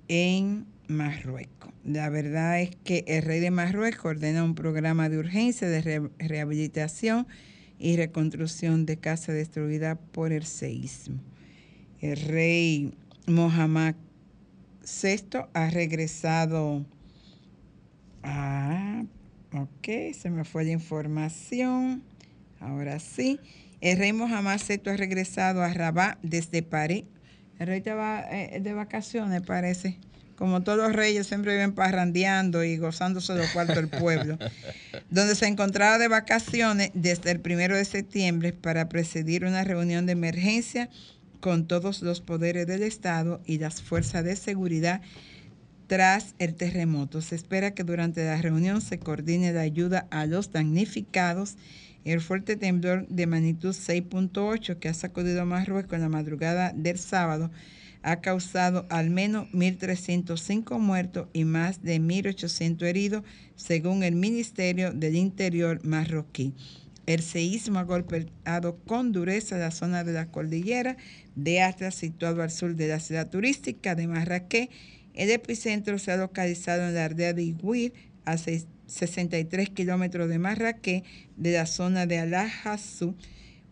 en 0.07 0.65
Marruecos. 0.87 1.71
La 1.83 2.09
verdad 2.09 2.61
es 2.61 2.75
que 2.83 3.05
el 3.07 3.21
rey 3.21 3.39
de 3.39 3.51
Marruecos 3.51 4.05
ordena 4.05 4.43
un 4.43 4.55
programa 4.55 5.09
de 5.09 5.19
urgencia 5.19 5.67
de 5.69 5.81
re- 5.81 6.09
rehabilitación 6.19 7.27
y 7.77 7.95
reconstrucción 7.95 8.85
de 8.85 8.97
casa 8.97 9.31
destruida 9.33 9.95
por 9.95 10.31
el 10.31 10.45
seísmo. 10.45 11.19
El 12.01 12.17
rey 12.17 12.93
Mohamed 13.27 13.95
VI 14.81 15.39
ha 15.53 15.69
regresado 15.69 16.85
a... 18.23 19.03
Ok, 19.57 20.13
se 20.13 20.29
me 20.29 20.43
fue 20.43 20.65
la 20.65 20.71
información. 20.71 22.03
Ahora 22.59 22.99
sí. 22.99 23.39
El 23.79 23.97
rey 23.97 24.11
Mohamed 24.11 24.59
VI 24.67 24.89
ha 24.89 24.97
regresado 24.97 25.63
a 25.63 25.73
Rabat 25.73 26.17
desde 26.21 26.61
París. 26.61 27.05
El 27.59 27.67
rey 27.67 27.77
estaba 27.77 28.25
eh, 28.29 28.59
de 28.59 28.73
vacaciones, 28.73 29.41
parece. 29.43 29.97
Como 30.35 30.63
todos 30.63 30.77
los 30.77 30.93
reyes 30.93 31.27
siempre 31.27 31.53
viven 31.53 31.73
parrandeando 31.73 32.65
y 32.65 32.75
gozándose 32.75 33.33
de 33.33 33.39
los 33.39 33.51
cuartos 33.51 33.77
del 33.77 33.87
pueblo. 33.87 34.37
donde 35.09 35.35
se 35.35 35.47
encontraba 35.47 35.97
de 35.99 36.09
vacaciones 36.09 36.91
desde 36.93 37.31
el 37.31 37.39
primero 37.39 37.77
de 37.77 37.85
septiembre 37.85 38.51
para 38.51 38.89
presidir 38.89 39.45
una 39.45 39.63
reunión 39.63 40.05
de 40.05 40.13
emergencia 40.13 40.89
con 41.39 41.65
todos 41.65 42.01
los 42.01 42.19
poderes 42.19 42.67
del 42.67 42.83
Estado 42.83 43.39
y 43.45 43.59
las 43.59 43.81
fuerzas 43.81 44.25
de 44.25 44.35
seguridad 44.35 45.01
tras 45.87 46.35
el 46.39 46.55
terremoto. 46.55 47.21
Se 47.21 47.35
espera 47.35 47.71
que 47.71 47.83
durante 47.83 48.23
la 48.25 48.41
reunión 48.41 48.81
se 48.81 48.99
coordine 48.99 49.53
la 49.53 49.61
ayuda 49.61 50.07
a 50.11 50.25
los 50.25 50.51
damnificados. 50.51 51.55
El 52.03 52.21
fuerte 52.21 52.55
temblor 52.55 53.07
de 53.07 53.27
magnitud 53.27 53.75
6.8 53.75 54.77
que 54.77 54.89
ha 54.89 54.93
sacudido 54.93 55.45
Marruecos 55.45 55.93
en 55.93 56.01
la 56.01 56.09
madrugada 56.09 56.71
del 56.75 56.99
sábado 56.99 57.51
ha 58.05 58.21
causado 58.21 58.85
al 58.89 59.09
menos 59.09 59.47
1.305 59.51 60.77
muertos 60.77 61.27
y 61.33 61.43
más 61.43 61.81
de 61.81 61.99
1.800 61.99 62.83
heridos, 62.83 63.23
según 63.55 64.03
el 64.03 64.13
Ministerio 64.13 64.93
del 64.93 65.15
Interior 65.15 65.83
marroquí. 65.83 66.53
El 67.07 67.23
seísmo 67.23 67.79
ha 67.79 67.83
golpeado 67.83 68.77
con 68.85 69.11
dureza 69.11 69.57
la 69.57 69.71
zona 69.71 70.03
de 70.03 70.13
la 70.13 70.27
cordillera 70.27 70.97
de 71.35 71.63
Atlas, 71.63 71.95
situado 71.95 72.43
al 72.43 72.51
sur 72.51 72.75
de 72.75 72.87
la 72.87 72.99
ciudad 72.99 73.27
turística 73.29 73.95
de 73.95 74.07
Marrakech. 74.07 74.69
El 75.15 75.31
epicentro 75.31 75.97
se 75.97 76.11
ha 76.11 76.17
localizado 76.17 76.87
en 76.87 76.93
la 76.93 77.05
aldea 77.05 77.33
de 77.33 77.43
Iguir, 77.43 77.93
a 78.25 78.37
seis- 78.37 78.67
63 78.87 79.69
kilómetros 79.69 80.29
de 80.29 80.37
Marrakech, 80.37 81.03
de 81.37 81.53
la 81.53 81.65
zona 81.65 82.05
de 82.05 82.19
Al-Hassou, 82.19 83.15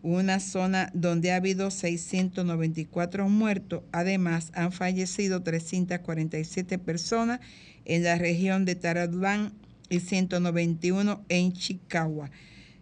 una 0.02 0.40
zona 0.40 0.90
donde 0.92 1.32
ha 1.32 1.36
habido 1.36 1.70
694 1.70 3.28
muertos. 3.28 3.84
Además, 3.92 4.50
han 4.54 4.72
fallecido 4.72 5.42
347 5.42 6.78
personas 6.78 7.40
en 7.84 8.02
la 8.02 8.16
región 8.16 8.64
de 8.64 8.74
Taradlán 8.74 9.52
y 9.88 10.00
191 10.00 11.24
en 11.28 11.52
Chicagua. 11.52 12.30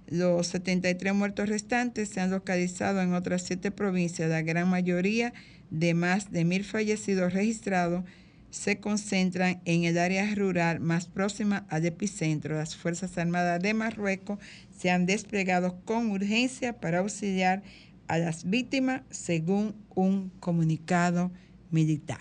Los 0.08 0.48
73 0.48 1.14
muertos 1.14 1.48
restantes 1.48 2.08
se 2.08 2.20
han 2.20 2.30
localizado 2.30 3.00
en 3.02 3.14
otras 3.14 3.42
siete 3.42 3.70
provincias. 3.70 4.28
La 4.28 4.42
gran 4.42 4.68
mayoría 4.68 5.32
de 5.70 5.94
más 5.94 6.32
de 6.32 6.44
mil 6.44 6.64
fallecidos 6.64 7.32
registrados 7.32 8.04
se 8.52 8.78
concentran 8.78 9.62
en 9.64 9.84
el 9.84 9.96
área 9.96 10.32
rural 10.34 10.78
más 10.78 11.06
próxima 11.06 11.64
al 11.70 11.86
epicentro. 11.86 12.54
Las 12.54 12.76
Fuerzas 12.76 13.16
Armadas 13.16 13.62
de 13.62 13.72
Marruecos 13.72 14.38
se 14.78 14.90
han 14.90 15.06
desplegado 15.06 15.80
con 15.86 16.10
urgencia 16.10 16.78
para 16.78 16.98
auxiliar 16.98 17.62
a 18.08 18.18
las 18.18 18.44
víctimas, 18.44 19.02
según 19.08 19.74
un 19.94 20.30
comunicado 20.38 21.32
militar. 21.70 22.20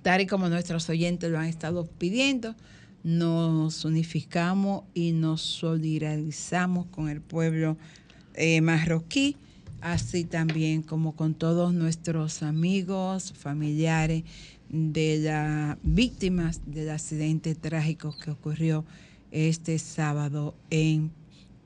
Tal 0.00 0.20
y 0.20 0.26
como 0.26 0.48
nuestros 0.48 0.88
oyentes 0.88 1.28
lo 1.28 1.40
han 1.40 1.46
estado 1.46 1.86
pidiendo, 1.86 2.54
nos 3.02 3.84
unificamos 3.84 4.84
y 4.94 5.10
nos 5.10 5.40
solidarizamos 5.40 6.86
con 6.86 7.08
el 7.08 7.20
pueblo 7.20 7.76
eh, 8.34 8.60
marroquí, 8.60 9.36
así 9.80 10.22
también 10.22 10.82
como 10.82 11.16
con 11.16 11.34
todos 11.34 11.74
nuestros 11.74 12.44
amigos, 12.44 13.32
familiares 13.36 14.22
de 14.70 15.18
las 15.18 15.76
víctimas 15.82 16.60
del 16.66 16.90
accidente 16.90 17.54
trágico 17.54 18.16
que 18.22 18.30
ocurrió 18.30 18.84
este 19.32 19.78
sábado 19.78 20.54
en 20.70 21.10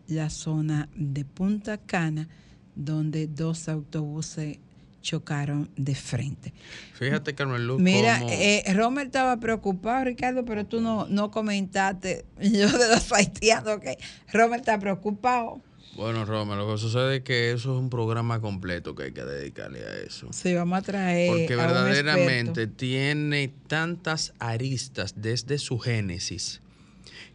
la 0.08 0.30
zona 0.30 0.88
de 0.96 1.24
Punta 1.24 1.78
Cana, 1.78 2.28
donde 2.74 3.26
dos 3.26 3.68
autobuses 3.68 4.58
chocaron 5.02 5.68
de 5.76 5.94
frente. 5.94 6.54
Fíjate, 6.94 7.34
Carmen 7.34 7.66
Luz, 7.66 7.80
Mira, 7.80 8.20
cómo- 8.20 8.30
eh, 8.32 8.64
Romer 8.74 9.06
estaba 9.06 9.36
preocupado, 9.38 10.04
Ricardo, 10.06 10.46
pero 10.46 10.64
tú 10.64 10.80
no, 10.80 11.06
no 11.08 11.30
comentaste 11.30 12.24
yo 12.40 12.70
de 12.70 12.88
los 12.88 13.12
haitianos, 13.12 13.80
que 13.80 13.98
Romer 14.32 14.60
está 14.60 14.78
preocupado. 14.78 15.60
Bueno, 15.96 16.24
Roma, 16.24 16.56
lo 16.56 16.70
que 16.70 16.78
sucede 16.78 17.16
es 17.16 17.22
que 17.22 17.52
eso 17.52 17.72
es 17.72 17.78
un 17.78 17.88
programa 17.88 18.40
completo 18.40 18.94
que 18.94 19.04
hay 19.04 19.12
que 19.12 19.24
dedicarle 19.24 19.80
a 19.80 20.00
eso. 20.00 20.28
Sí, 20.32 20.54
vamos 20.54 20.78
a 20.78 20.82
traer 20.82 21.30
Porque 21.30 21.54
a 21.54 21.56
verdaderamente 21.56 22.66
tiene 22.66 23.52
tantas 23.68 24.32
aristas 24.38 25.14
desde 25.16 25.58
su 25.58 25.78
génesis 25.78 26.60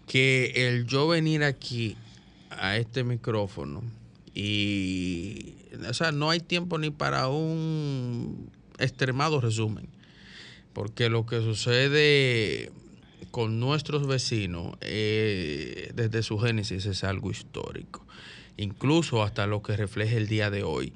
que 0.07 0.67
el 0.67 0.85
yo 0.87 1.07
venir 1.07 1.43
aquí 1.43 1.95
a 2.49 2.77
este 2.77 3.03
micrófono 3.03 3.83
y, 4.33 5.55
o 5.87 5.93
sea, 5.93 6.11
no 6.11 6.29
hay 6.29 6.39
tiempo 6.39 6.77
ni 6.77 6.89
para 6.89 7.27
un 7.27 8.49
extremado 8.79 9.39
resumen, 9.39 9.87
porque 10.73 11.09
lo 11.09 11.25
que 11.25 11.41
sucede 11.41 12.71
con 13.31 13.59
nuestros 13.59 14.07
vecinos 14.07 14.77
eh, 14.81 15.91
desde 15.93 16.23
su 16.23 16.39
génesis 16.39 16.85
es 16.85 17.03
algo 17.03 17.31
histórico, 17.31 18.05
incluso 18.63 19.23
hasta 19.23 19.47
lo 19.47 19.61
que 19.61 19.75
refleja 19.77 20.15
el 20.17 20.27
día 20.27 20.49
de 20.49 20.63
hoy. 20.63 20.93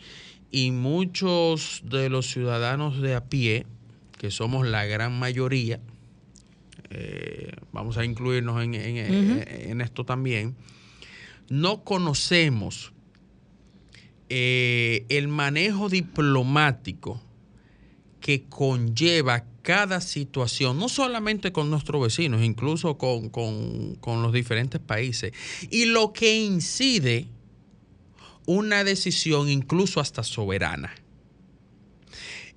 Y 0.51 0.71
muchos 0.71 1.81
de 1.85 2.09
los 2.09 2.27
ciudadanos 2.31 3.01
de 3.01 3.15
a 3.15 3.25
pie, 3.25 3.65
que 4.19 4.29
somos 4.31 4.67
la 4.67 4.85
gran 4.85 5.17
mayoría, 5.17 5.79
eh, 6.91 7.51
vamos 7.71 7.97
a 7.97 8.05
incluirnos 8.05 8.63
en, 8.63 8.75
en- 8.75 9.43
en 9.47 9.81
esto 9.81 10.05
también, 10.05 10.55
no 11.49 11.83
conocemos 11.83 12.91
eh, 14.29 15.05
el 15.09 15.27
manejo 15.27 15.89
diplomático 15.89 17.21
que 18.19 18.43
conlleva 18.47 19.45
cada 19.63 20.01
situación, 20.01 20.77
no 20.79 20.87
solamente 20.89 21.51
con 21.51 21.69
nuestros 21.69 22.01
vecinos, 22.01 22.41
incluso 22.41 22.97
con, 22.97 23.29
con- 23.29 23.95
con 23.95 24.21
los 24.21 24.31
diferentes 24.33 24.79
países, 24.79 25.33
y 25.69 25.85
lo 25.85 26.13
que 26.13 26.41
incide 26.41 27.27
una 28.45 28.83
decisión 28.83 29.49
incluso 29.49 29.99
hasta 29.99 30.23
soberana. 30.23 30.93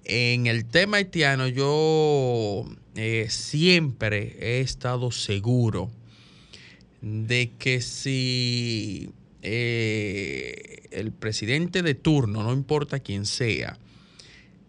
En 0.05 0.47
el 0.47 0.64
tema 0.66 0.99
haitiano 0.99 1.49
yo 1.49 2.64
eh, 2.95 3.26
siempre 3.28 4.37
he 4.41 4.61
estado 4.61 5.11
seguro 5.11 5.91
de 7.03 7.53
que 7.59 7.80
si 7.80 9.11
eh, 9.43 10.87
el 10.91 11.12
presidente 11.12 11.82
de 11.82 11.95
turno, 11.95 12.43
no 12.43 12.53
importa 12.53 13.01
quién 13.01 13.26
sea, 13.26 13.78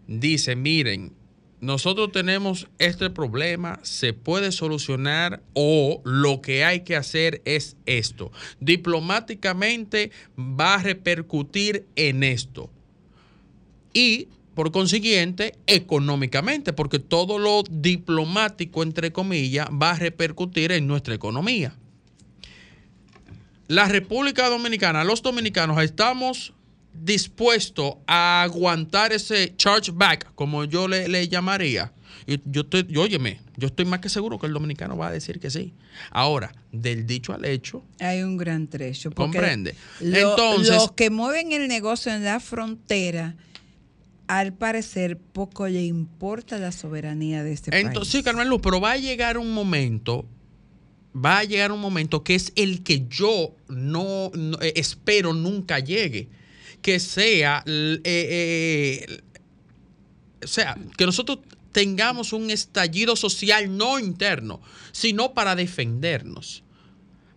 dice, 0.06 0.56
miren, 0.56 1.12
nosotros 1.60 2.12
tenemos 2.12 2.68
este 2.78 3.10
problema, 3.10 3.80
se 3.82 4.12
puede 4.12 4.52
solucionar 4.52 5.42
o 5.54 6.00
lo 6.04 6.40
que 6.40 6.64
hay 6.64 6.80
que 6.80 6.94
hacer 6.94 7.42
es 7.44 7.76
esto. 7.84 8.30
Diplomáticamente 8.60 10.12
va 10.38 10.74
a 10.74 10.82
repercutir 10.82 11.86
en 11.96 12.22
esto. 12.22 12.70
Y 13.92 14.28
por 14.54 14.70
consiguiente, 14.70 15.54
económicamente, 15.66 16.72
porque 16.72 16.98
todo 16.98 17.38
lo 17.38 17.62
diplomático, 17.68 18.82
entre 18.82 19.12
comillas, 19.12 19.68
va 19.70 19.92
a 19.92 19.98
repercutir 19.98 20.72
en 20.72 20.86
nuestra 20.86 21.14
economía. 21.14 21.74
La 23.68 23.86
República 23.86 24.48
Dominicana, 24.48 25.04
los 25.04 25.22
dominicanos, 25.22 25.82
estamos 25.82 26.54
dispuestos 26.94 27.94
a 28.06 28.42
aguantar 28.42 29.12
ese 29.12 29.54
chargeback, 29.56 30.34
como 30.34 30.64
yo 30.64 30.88
le, 30.88 31.08
le 31.08 31.28
llamaría. 31.28 31.92
Y 32.26 32.40
yo 32.44 32.62
estoy, 32.62 32.86
y 32.88 32.96
óyeme, 32.96 33.40
yo 33.56 33.68
estoy 33.68 33.86
más 33.86 34.00
que 34.00 34.08
seguro 34.08 34.38
que 34.38 34.46
el 34.46 34.52
dominicano 34.52 34.96
va 34.96 35.08
a 35.08 35.12
decir 35.12 35.40
que 35.40 35.50
sí. 35.50 35.72
Ahora, 36.10 36.52
del 36.72 37.06
dicho 37.06 37.32
al 37.32 37.44
hecho, 37.44 37.84
Hay 38.00 38.22
un 38.22 38.36
gran 38.36 38.66
trecho. 38.68 39.10
comprende. 39.12 39.74
lo- 40.00 40.30
Entonces, 40.30 40.74
los 40.74 40.92
que 40.92 41.08
mueven 41.10 41.52
el 41.52 41.68
negocio 41.68 42.12
en 42.12 42.24
la 42.24 42.38
frontera, 42.40 43.36
al 44.26 44.52
parecer, 44.52 45.16
poco 45.18 45.66
le 45.68 45.82
importa 45.84 46.58
la 46.58 46.70
soberanía 46.70 47.42
de 47.42 47.52
este 47.52 47.78
Entonces, 47.80 48.12
sí, 48.12 48.22
Carmen 48.22 48.48
Luz, 48.48 48.60
pero 48.62 48.78
va 48.80 48.92
a 48.92 48.96
llegar 48.98 49.38
un 49.38 49.52
momento, 49.52 50.26
va 51.16 51.38
a 51.38 51.44
llegar 51.44 51.72
un 51.72 51.80
momento 51.80 52.22
que 52.24 52.34
es 52.34 52.52
el 52.56 52.82
que 52.82 53.06
yo 53.08 53.54
no, 53.68 54.30
no- 54.34 54.58
eh, 54.60 54.74
espero 54.76 55.32
nunca 55.32 55.78
llegue, 55.78 56.28
que 56.82 57.00
sea, 57.00 57.62
eh, 57.66 58.00
eh, 58.04 59.20
o 60.42 60.46
sea, 60.46 60.76
que 60.96 61.06
nosotros 61.06 61.40
tengamos 61.72 62.32
un 62.32 62.50
estallido 62.50 63.16
social 63.16 63.76
no 63.76 63.98
interno, 63.98 64.60
sino 64.92 65.34
para 65.34 65.54
defendernos. 65.54 66.62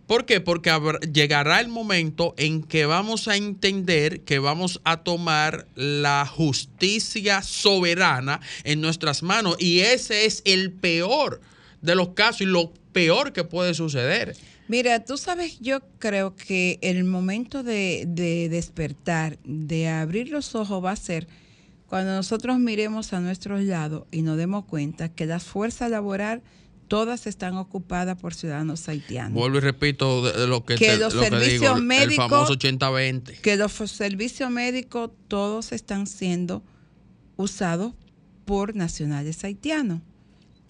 ¿Por 0.06 0.26
qué? 0.26 0.40
Porque 0.40 0.70
llegará 1.12 1.60
el 1.60 1.68
momento 1.68 2.34
en 2.36 2.62
que 2.62 2.86
vamos 2.86 3.28
a 3.28 3.36
entender 3.36 4.22
que 4.22 4.38
vamos 4.38 4.80
a 4.84 4.98
tomar 4.98 5.66
la 5.74 6.26
justicia 6.26 7.40
soberana 7.42 8.40
en 8.64 8.80
nuestras 8.80 9.22
manos. 9.22 9.56
Y 9.58 9.80
ese 9.80 10.26
es 10.26 10.42
el 10.44 10.72
peor 10.72 11.40
de 11.80 11.94
los 11.94 12.10
casos 12.10 12.42
y 12.42 12.46
lo 12.46 12.72
peor 12.92 13.32
que 13.32 13.44
puede 13.44 13.74
suceder. 13.74 14.36
Mira, 14.68 15.04
tú 15.04 15.16
sabes, 15.18 15.58
yo 15.60 15.80
creo 15.98 16.34
que 16.36 16.78
el 16.82 17.04
momento 17.04 17.62
de, 17.62 18.04
de 18.08 18.48
despertar, 18.48 19.38
de 19.44 19.88
abrir 19.88 20.30
los 20.30 20.54
ojos 20.54 20.82
va 20.82 20.92
a 20.92 20.96
ser 20.96 21.26
cuando 21.88 22.12
nosotros 22.14 22.58
miremos 22.58 23.12
a 23.12 23.20
nuestros 23.20 23.62
lados 23.64 24.04
y 24.10 24.22
nos 24.22 24.38
demos 24.38 24.64
cuenta 24.64 25.10
que 25.10 25.26
las 25.26 25.44
fuerzas 25.44 25.90
laborales 25.90 26.42
todas 26.88 27.26
están 27.26 27.56
ocupadas 27.56 28.18
por 28.18 28.34
ciudadanos 28.34 28.88
haitianos. 28.88 29.32
Vuelvo 29.34 29.58
y 29.58 29.60
repito 29.60 30.22
de- 30.24 30.40
de 30.40 30.46
lo 30.46 30.64
que, 30.64 30.76
Que 30.76 30.86
te- 30.88 30.96
los 30.98 31.14
lo 31.14 31.20
que 31.22 31.26
digo, 31.30 31.40
servicios 31.40 31.76
el 31.78 31.82
médicos- 31.84 32.16
famoso 32.30 32.52
80-20. 32.54 33.40
que 33.40 33.56
los 33.56 33.72
servicios 33.72 34.50
médicos 34.50 35.10
todos 35.28 35.72
están 35.72 36.06
siendo 36.06 36.62
usados 37.36 37.94
por 38.44 38.74
nacionales 38.76 39.42
haitianos. 39.44 40.00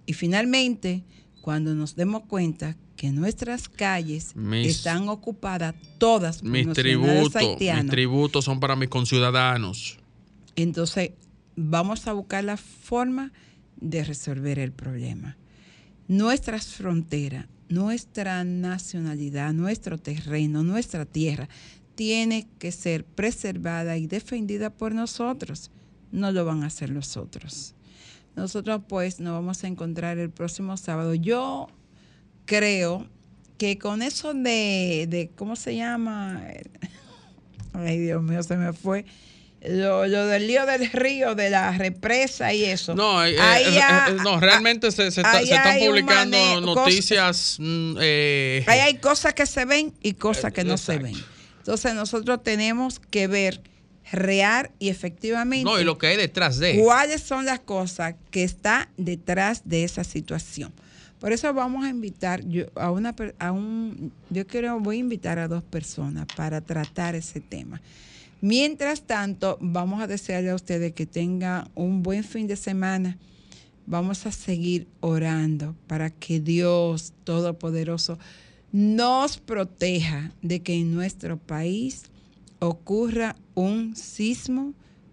Y 0.07 0.12
finalmente, 0.14 1.05
cuando 1.43 1.74
nos 1.74 1.95
demos 1.97 2.22
cuenta 2.26 2.76
que 2.97 3.11
nuestras 3.11 3.68
calles 3.68 4.34
Mis- 4.36 4.68
están 4.76 5.09
ocupadas 5.11 5.74
todas 5.99 6.38
por 6.40 6.51
Mis 6.51 6.72
tributos, 6.72 7.34
mis 7.59 7.86
tributos 7.88 8.45
son 8.47 8.61
para 8.61 8.76
mis 8.76 8.88
conciudadanos. 8.88 9.99
entonces 10.57 11.11
vamos 11.57 12.07
a 12.07 12.12
buscar 12.14 12.45
la 12.45 12.57
forma 12.57 13.32
de 13.80 14.05
resolver 14.05 14.59
el 14.59 14.72
problema. 14.72 15.36
Nuestras 16.09 16.66
fronteras, 16.68 17.47
nuestra 17.68 18.45
nacionalidad, 18.45 19.53
nuestro 19.53 19.99
terreno, 19.99 20.62
nuestra 20.62 21.05
tierra, 21.05 21.49
tiene 21.95 22.47
que 22.59 22.70
ser 22.72 23.05
preservada 23.05 23.97
y 23.99 24.07
defendida 24.07 24.70
por 24.70 24.95
nosotros. 24.95 25.70
No 26.11 26.30
lo 26.32 26.45
van 26.45 26.62
a 26.62 26.66
hacer 26.66 26.90
los 26.90 27.16
otros. 27.16 27.74
Nosotros 28.37 28.80
pues 28.89 29.20
nos 29.20 29.35
vamos 29.35 29.62
a 29.64 29.66
encontrar 29.66 30.18
el 30.18 30.30
próximo 30.30 30.76
sábado. 30.76 31.14
Yo 31.14 31.68
creo 32.47 33.07
que 33.59 33.78
con 33.78 34.03
eso 34.03 34.33
de, 34.35 35.07
de 35.09 35.30
¿cómo 35.37 35.55
se 35.57 35.76
llama? 35.76 36.43
Ay, 37.74 37.99
Dios 37.99 38.22
mío, 38.22 38.43
se 38.43 38.57
me 38.57 38.72
fue. 38.72 39.05
Lo, 39.64 40.09
lo 40.09 40.26
del 40.26 40.49
lío 40.49 40.66
del 40.66 40.91
río, 40.91 41.37
de 41.37 41.49
la 41.49 41.70
represa 41.78 42.53
y 42.53 42.64
eso. 42.64 42.97
No, 42.97 43.24
eh, 43.24 43.37
eh, 43.37 43.78
eh, 43.78 44.16
no 44.24 44.41
realmente 44.41 44.91
se, 44.91 45.09
se 45.12 45.20
está- 45.20 45.39
se 45.39 45.55
están 45.55 45.78
publicando 45.78 46.61
noticias. 46.62 47.57
mm, 47.61 47.95
eh, 48.01 48.64
Ahí 48.66 48.80
hay 48.80 48.95
cosas 48.97 49.35
que 49.35 49.47
se 49.47 49.64
ven 49.64 49.95
y 50.03 50.14
cosas 50.14 50.53
que 50.53 50.64
no 50.64 50.76
se 50.76 50.95
Exacto. 50.95 51.14
ven. 51.16 51.24
Entonces 51.59 51.95
nosotros 51.95 52.43
tenemos 52.43 52.99
que 52.99 53.28
ver 53.28 53.62
real 54.13 54.71
y 54.79 54.91
efectivamente 54.91 55.65
no, 55.65 55.81
y 55.81 55.85
lo 55.85 55.99
que 55.99 56.09
hay 56.09 56.17
detrás 56.17 56.59
de. 56.59 56.79
cuáles 56.83 57.23
son 57.23 57.47
las 57.47 57.61
cosas 57.61 58.15
que 58.31 58.45
está 58.45 58.91
detrás 58.97 59.63
de 59.65 59.85
esa 59.85 60.05
situación. 60.05 60.73
Por 61.19 61.33
eso 61.33 61.53
vamos 61.55 61.85
a 61.85 61.89
invitar 61.89 62.45
yo, 62.47 62.67
a 62.75 62.91
una 62.91 63.15
a 63.39 63.53
un 63.53 64.13
yo 64.29 64.47
quiero 64.47 64.79
voy 64.81 64.97
a 64.97 65.01
invitar 65.01 65.39
a 65.39 65.49
dos 65.49 65.63
personas 65.63 66.27
para 66.37 66.61
tratar 66.61 67.15
ese 67.15 67.41
tema. 67.41 67.81
Mientras 68.41 69.03
tanto, 69.03 69.57
vamos 69.61 70.03
a 70.03 70.09
desearle 70.09 70.51
a 70.51 70.57
ustedes 70.57 70.93
que 70.93 71.07
tengan 71.07 71.71
un 71.75 72.03
buen 72.03 72.25
fin 72.25 72.49
de 72.49 72.57
semana. 72.57 73.17
Vamos 73.87 74.27
a 74.27 74.33
seguir 74.33 74.89
orando 75.01 75.77
para 75.87 76.11
que 76.11 76.41
Dios 76.41 77.13
Todopoderoso 77.25 78.19
nos 78.73 79.39
proteja 79.39 80.33
de 80.43 80.61
que 80.61 80.75
en 80.75 80.93
nuestro 80.93 81.37
país 81.37 82.05
ocurra 82.63 83.35
un 83.55 83.97
sismo 83.97 84.73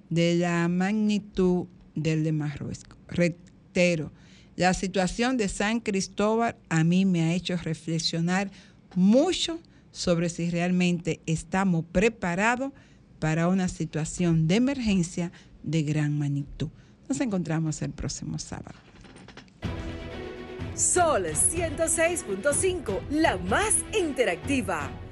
de 0.10 0.36
la 0.36 0.68
magnitud 0.68 1.66
del 1.96 2.24
de 2.24 2.32
Marruecos. 2.32 2.86
Reitero, 3.08 4.12
la 4.56 4.76
situación 4.76 5.36
de 5.36 5.48
San 5.50 5.80
Cristóbal 5.80 6.56
a 6.70 6.84
mí 6.84 7.06
me 7.06 7.24
ha 7.24 7.34
hecho 7.34 7.58
reflexionar 7.58 8.52
mucho 8.96 9.60
sobre 9.92 10.30
si 10.30 10.52
realmente 10.52 11.22
estamos 11.26 11.86
preparados 11.92 12.72
para 13.18 13.48
una 13.48 13.68
situación 13.68 14.48
de 14.48 14.56
emergencia 14.56 15.32
de 15.64 15.82
gran 15.82 16.20
magnitud. 16.20 16.70
Nos 17.08 17.20
encontramos 17.20 17.82
el 17.82 17.92
próximo 17.92 18.38
sábado. 18.38 18.78
Sol 20.76 21.26
106.5, 21.26 23.10
la 23.10 23.38
más 23.38 23.74
interactiva. 24.00 24.92